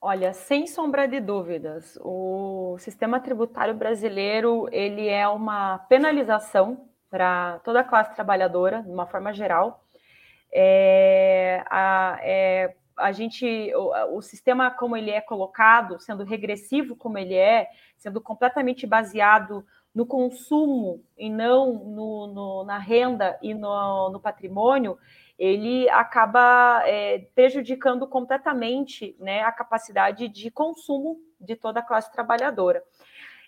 [0.00, 7.80] Olha, sem sombra de dúvidas, o sistema tributário brasileiro ele é uma penalização para toda
[7.80, 9.84] a classe trabalhadora, de uma forma geral.
[10.52, 17.18] É, a, é, a gente, o, o, sistema como ele é colocado, sendo regressivo como
[17.18, 24.10] ele é, sendo completamente baseado no consumo e não no, no na renda e no,
[24.10, 24.98] no, patrimônio,
[25.38, 32.82] ele acaba é, prejudicando completamente né, a capacidade de consumo de toda a classe trabalhadora.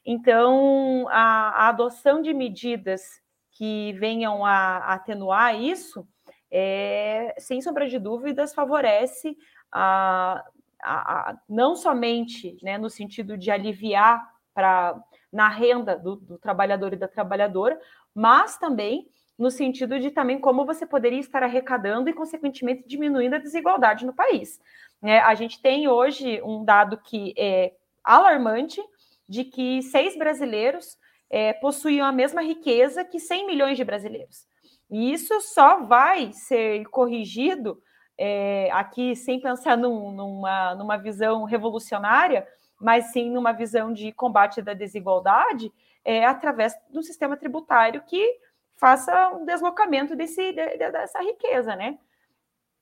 [0.05, 3.20] Então, a, a adoção de medidas
[3.53, 6.07] que venham a, a atenuar isso,
[6.51, 9.36] é, sem sombra de dúvidas, favorece
[9.70, 10.44] a,
[10.82, 14.22] a, a, não somente né, no sentido de aliviar
[14.55, 15.01] para
[15.32, 17.78] na renda do, do trabalhador e da trabalhadora,
[18.14, 23.38] mas também no sentido de também como você poderia estar arrecadando e, consequentemente, diminuindo a
[23.38, 24.61] desigualdade no país.
[25.03, 27.72] É, a gente tem hoje um dado que é
[28.03, 28.82] alarmante
[29.28, 30.99] de que seis brasileiros
[31.30, 34.46] é, possuíam a mesma riqueza que 100 milhões de brasileiros.
[34.91, 37.82] E isso só vai ser corrigido
[38.16, 42.47] é, aqui, sem pensar num, numa, numa visão revolucionária,
[42.80, 45.72] mas sim numa visão de combate da desigualdade,
[46.05, 48.39] é, através do sistema tributário que
[48.76, 51.99] faça um deslocamento desse, dessa riqueza, né?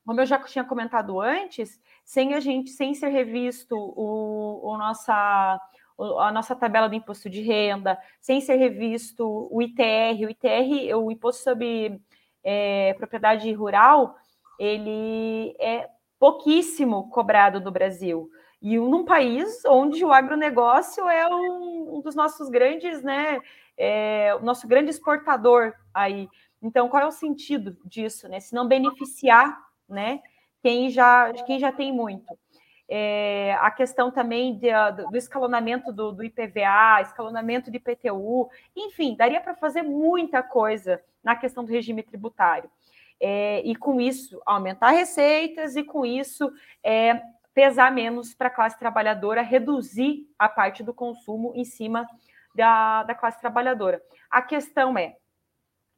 [0.05, 5.61] Como eu já tinha comentado antes, sem a gente, sem ser revisto o, o nossa,
[5.99, 11.11] a nossa tabela do imposto de renda, sem ser revisto o ITR, o ITR, o
[11.11, 12.01] imposto sobre
[12.45, 14.17] é, propriedade rural,
[14.59, 15.89] ele é
[16.19, 18.31] pouquíssimo cobrado no Brasil.
[18.61, 23.41] E num país onde o agronegócio é um, um dos nossos grandes, né?
[23.77, 26.29] É, o nosso grande exportador aí.
[26.63, 28.41] Então, qual é o sentido disso, né?
[28.41, 29.57] Se não beneficiar,
[29.89, 30.21] né?
[30.63, 32.27] Quem já, quem já tem muito.
[32.89, 34.69] É, a questão também de,
[35.11, 41.35] do escalonamento do, do, IPVA, escalonamento de IPTU, enfim, daria para fazer muita coisa na
[41.35, 42.71] questão do regime tributário.
[43.21, 46.53] É, e com isso aumentar receitas e com isso
[46.85, 47.21] é,
[47.55, 52.07] pesar menos para a classe trabalhadora, reduzir a parte do consumo em cima
[52.55, 54.03] da, da classe trabalhadora.
[54.31, 55.17] A questão é: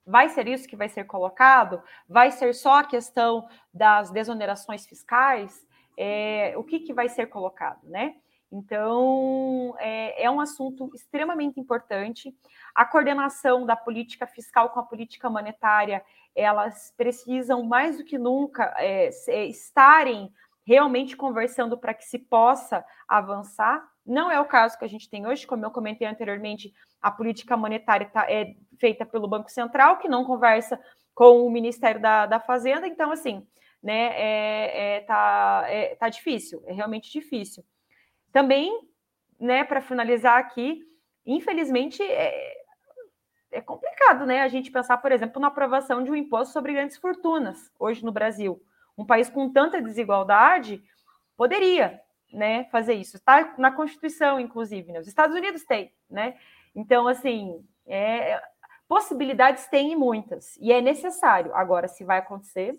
[0.06, 1.82] vai ser isso que vai ser colocado?
[2.08, 5.66] Vai ser só a questão das desonerações fiscais?
[6.00, 8.14] É, o que, que vai ser colocado, né?
[8.52, 12.32] Então, é, é, um assunto extremamente importante.
[12.72, 16.02] A coordenação da política fiscal com a política monetária,
[16.36, 19.10] elas precisam mais do que nunca é,
[19.48, 20.32] estarem
[20.64, 23.84] realmente conversando para que se possa avançar.
[24.06, 26.72] Não é o caso que a gente tem hoje, como eu comentei anteriormente,
[27.02, 30.80] a política monetária tá, é feita pelo Banco Central, que não conversa
[31.14, 33.46] com o Ministério da, da Fazenda, então, assim,
[33.82, 37.64] né, é, é, tá, é, tá difícil, é realmente difícil.
[38.32, 38.72] Também,
[39.38, 40.82] né, para finalizar aqui,
[41.24, 42.54] infelizmente, é,
[43.52, 46.96] é complicado, né, a gente pensar, por exemplo, na aprovação de um imposto sobre grandes
[46.96, 48.62] fortunas, hoje no Brasil
[48.98, 50.82] um país com tanta desigualdade
[51.36, 52.00] poderia
[52.32, 53.16] né, fazer isso.
[53.16, 54.90] Está na Constituição, inclusive.
[54.92, 54.98] Né?
[54.98, 56.36] Os Estados Unidos têm, né?
[56.74, 58.42] Então, assim, é,
[58.88, 61.54] possibilidades tem muitas, e é necessário.
[61.54, 62.78] Agora, se vai acontecer.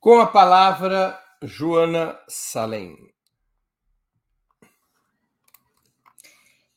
[0.00, 2.96] Com a palavra, Joana Salem.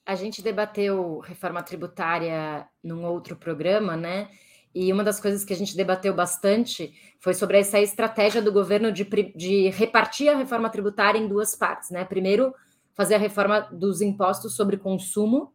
[0.03, 4.27] A gente debateu reforma tributária num outro programa, né?
[4.73, 8.91] E uma das coisas que a gente debateu bastante foi sobre essa estratégia do governo
[8.91, 9.03] de,
[9.35, 12.03] de repartir a reforma tributária em duas partes, né?
[12.03, 12.55] Primeiro,
[12.95, 15.53] fazer a reforma dos impostos sobre consumo,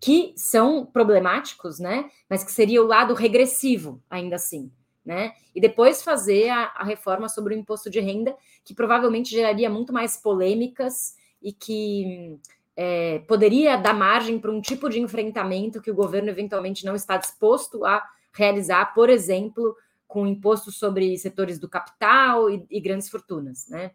[0.00, 2.08] que são problemáticos, né?
[2.28, 4.70] Mas que seria o lado regressivo, ainda assim,
[5.04, 5.32] né?
[5.54, 8.34] E depois fazer a, a reforma sobre o imposto de renda,
[8.64, 12.38] que provavelmente geraria muito mais polêmicas e que
[12.76, 17.16] é, poderia dar margem para um tipo de enfrentamento que o governo eventualmente não está
[17.16, 19.74] disposto a realizar, por exemplo,
[20.06, 23.92] com imposto sobre setores do capital e, e grandes fortunas, né?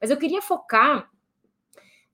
[0.00, 1.10] Mas eu queria focar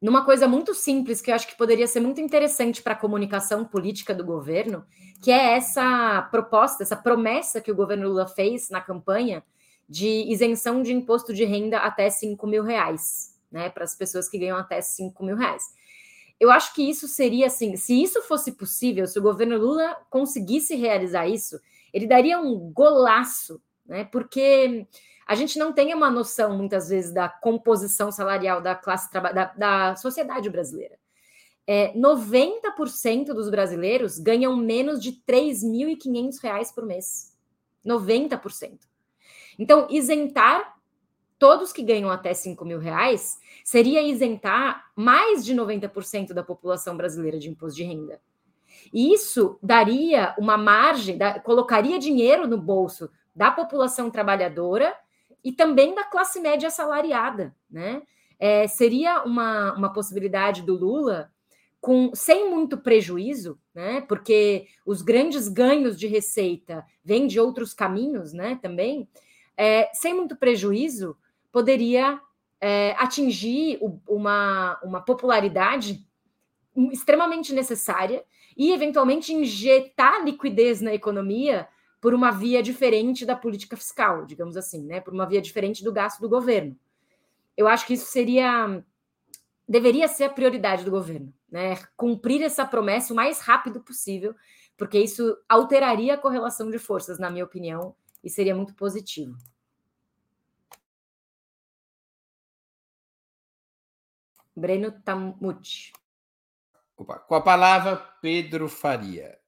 [0.05, 3.65] numa coisa muito simples que eu acho que poderia ser muito interessante para a comunicação
[3.65, 4.85] política do governo,
[5.23, 9.43] que é essa proposta, essa promessa que o governo Lula fez na campanha
[9.89, 13.71] de isenção de imposto de renda até 5 mil reais, né?
[13.71, 15.63] Para as pessoas que ganham até 5 mil reais.
[16.39, 20.77] Eu acho que isso seria assim, se isso fosse possível, se o governo Lula conseguisse
[20.77, 21.59] realizar isso,
[21.95, 24.05] ele daria um golaço, né?
[24.05, 24.87] Porque
[25.27, 29.97] a gente não tem uma noção, muitas vezes, da composição salarial da classe da, da
[29.97, 30.99] sociedade brasileira.
[31.67, 37.35] É, 90% dos brasileiros ganham menos de R$ 3.500 por mês.
[37.87, 38.81] 90%.
[39.59, 40.75] Então, isentar
[41.39, 47.39] todos que ganham até 5 mil reais seria isentar mais de 90% da população brasileira
[47.39, 48.21] de imposto de renda.
[48.93, 54.95] Isso daria uma margem, da, colocaria dinheiro no bolso da população trabalhadora
[55.45, 58.03] e também da classe média assalariada, né?
[58.39, 61.31] É, seria uma, uma possibilidade do Lula
[61.81, 64.01] com, sem muito prejuízo, né?
[64.01, 68.59] Porque os grandes ganhos de receita vêm de outros caminhos, né?
[68.63, 69.07] Também,
[69.57, 71.17] é, sem muito prejuízo,
[71.53, 72.19] poderia
[72.59, 76.03] é, atingir o, uma, uma popularidade
[76.91, 78.25] extremamente necessária
[78.57, 81.69] e, eventualmente, injetar liquidez na economia
[82.05, 85.01] por uma via diferente da política fiscal, digamos assim, né?
[85.01, 86.79] Por uma via diferente do gasto do governo.
[87.57, 88.85] Eu acho que isso seria
[89.67, 91.77] deveria ser a prioridade do governo, né?
[91.97, 94.35] Cumprir essa promessa o mais rápido possível,
[94.77, 99.39] porque isso alteraria a correlação de forças, na minha opinião, e seria muito positivo.
[104.55, 105.91] Breno Tamuti.
[106.99, 109.43] Opa, com a palavra, Pedro Faria.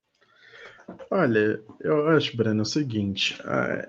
[1.11, 3.89] Olha, eu acho, Breno, é o seguinte: é,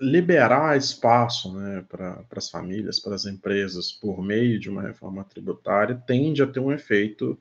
[0.00, 6.02] liberar espaço né, para as famílias, para as empresas, por meio de uma reforma tributária,
[6.06, 7.38] tende a ter um efeito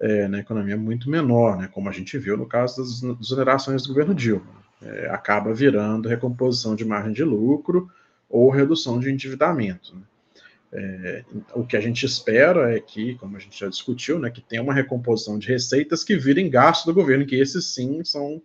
[0.00, 3.88] é, na economia muito menor, né, como a gente viu no caso das exonerações do
[3.88, 4.58] governo Dilma.
[4.80, 7.90] É, acaba virando recomposição de margem de lucro
[8.28, 9.96] ou redução de endividamento.
[9.96, 10.02] Né.
[10.70, 14.40] É, o que a gente espera é que, como a gente já discutiu, né, que
[14.40, 18.42] tenha uma recomposição de receitas que virem gasto do governo, que esses sim são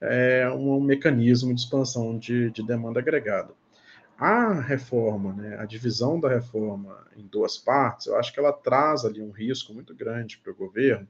[0.00, 3.52] é, um mecanismo de expansão de, de, demanda agregada.
[4.18, 9.04] A reforma, né, a divisão da reforma em duas partes, eu acho que ela traz
[9.04, 11.06] ali um risco muito grande para o governo,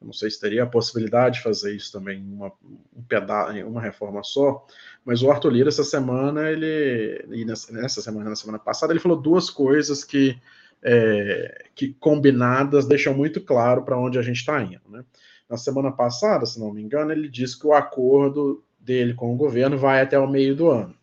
[0.00, 2.52] eu não sei se teria a possibilidade de fazer isso também em uma,
[2.94, 4.64] um uma reforma só,
[5.04, 9.20] mas o Arthur Lira, essa semana, ele, e nessa semana, na semana passada, ele falou
[9.20, 10.40] duas coisas que,
[10.82, 14.88] é, que combinadas deixam muito claro para onde a gente está indo.
[14.88, 15.04] Né?
[15.48, 19.36] Na semana passada, se não me engano, ele disse que o acordo dele com o
[19.36, 20.97] governo vai até o meio do ano.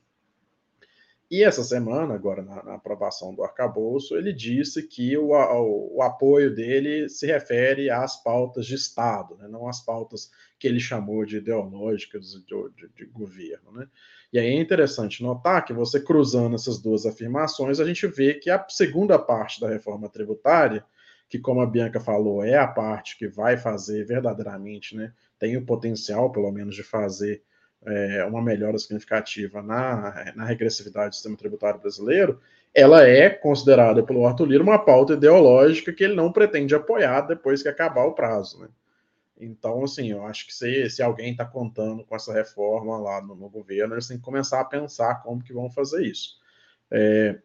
[1.30, 6.54] E essa semana, agora na, na aprovação do arcabouço, ele disse que o, o, apoio
[6.54, 11.38] dele se refere às pautas de Estado, né, não às pautas que ele chamou de
[11.38, 12.46] ideológicas de,
[12.76, 13.72] de, de governo.
[13.72, 13.88] Né?
[14.32, 18.52] E aí é interessante notar que você cruzando essas duas afirmações, a gente vê que
[18.52, 20.86] a segunda parte da reforma tributária,
[21.28, 25.66] que como a Bianca falou, é a parte que vai fazer verdadeiramente, né, tem o
[25.66, 27.44] potencial, pelo menos, de fazer
[27.86, 32.40] é, uma melhora significativa na, na regressividade do sistema tributário brasileiro,
[32.74, 37.64] ela é considerada pelo Arthur Lira uma pauta ideológica que ele não pretende apoiar depois
[37.64, 38.60] que acabar o prazo.
[38.60, 38.68] Né?
[39.40, 43.36] Então, assim, eu acho que se, se alguém está contando com essa reforma lá no,
[43.36, 46.38] no, governo, eles têm que começar a pensar como que vão fazer isso.
[46.92, 47.38] É,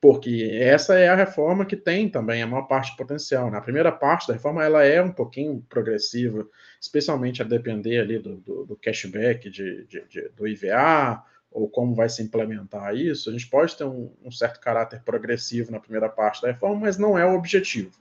[0.00, 3.46] porque essa é a reforma que tem também a maior parte potencial.
[3.46, 3.60] Na né?
[3.60, 6.46] primeira parte da reforma, ela é um pouquinho progressiva,
[6.80, 11.94] especialmente a depender ali do, do, do cashback de, de, de, do IVA, ou como
[11.94, 13.30] vai se implementar isso.
[13.30, 16.98] A gente pode ter um, um certo caráter progressivo na primeira parte da reforma, mas
[16.98, 17.92] não é o objetivo.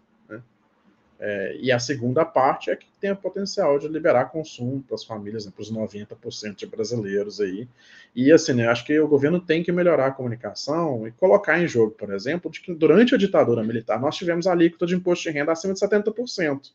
[1.26, 5.06] É, e a segunda parte é que tem o potencial de liberar consumo para as
[5.06, 7.66] famílias, né, para os 90% de brasileiros aí.
[8.14, 11.66] E assim, né, acho que o governo tem que melhorar a comunicação e colocar em
[11.66, 15.30] jogo, por exemplo, de que durante a ditadura militar nós tivemos alíquota de imposto de
[15.30, 16.74] renda acima de 70%.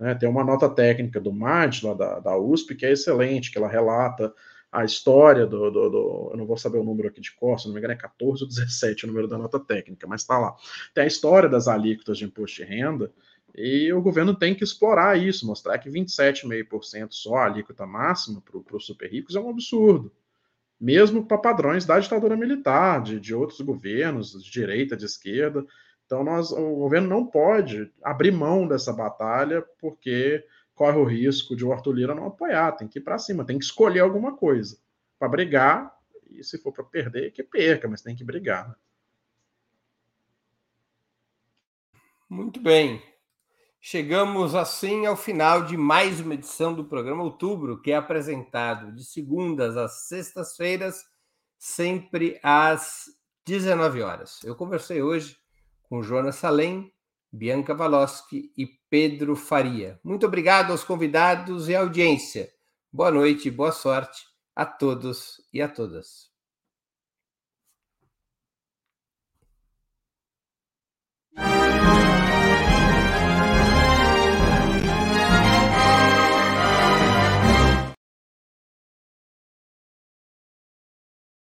[0.00, 3.58] Né, tem uma nota técnica do MAD, lá da, da USP, que é excelente, que
[3.58, 4.34] ela relata
[4.72, 7.68] a história do, do, do, Eu não vou saber o número aqui de cor, se
[7.68, 10.56] não me engano é 14 ou 17 o número da nota técnica, mas está lá.
[10.92, 13.12] Tem a história das alíquotas de imposto de renda,
[13.54, 18.76] e o governo tem que explorar isso, mostrar que 27,5% só a alíquota máxima para
[18.76, 20.12] os super ricos é um absurdo.
[20.80, 25.64] Mesmo para padrões da ditadura militar, de, de outros governos, de direita, de esquerda.
[26.04, 30.44] Então, nós, o governo não pode abrir mão dessa batalha porque
[30.74, 33.56] corre o risco de o Arthur Lira não apoiar, tem que ir para cima, tem
[33.56, 34.76] que escolher alguma coisa
[35.16, 35.96] para brigar,
[36.28, 38.68] e se for para perder, que perca, mas tem que brigar.
[38.68, 38.74] Né?
[42.28, 43.00] Muito bem.
[43.86, 49.04] Chegamos assim ao final de mais uma edição do programa Outubro, que é apresentado de
[49.04, 51.04] segundas às sextas-feiras,
[51.58, 53.04] sempre às
[53.44, 54.42] 19 horas.
[54.42, 55.36] Eu conversei hoje
[55.82, 56.90] com Jonas Salem,
[57.30, 60.00] Bianca Valoski e Pedro Faria.
[60.02, 62.50] Muito obrigado aos convidados e à audiência.
[62.90, 64.24] Boa noite e boa sorte
[64.56, 66.33] a todos e a todas.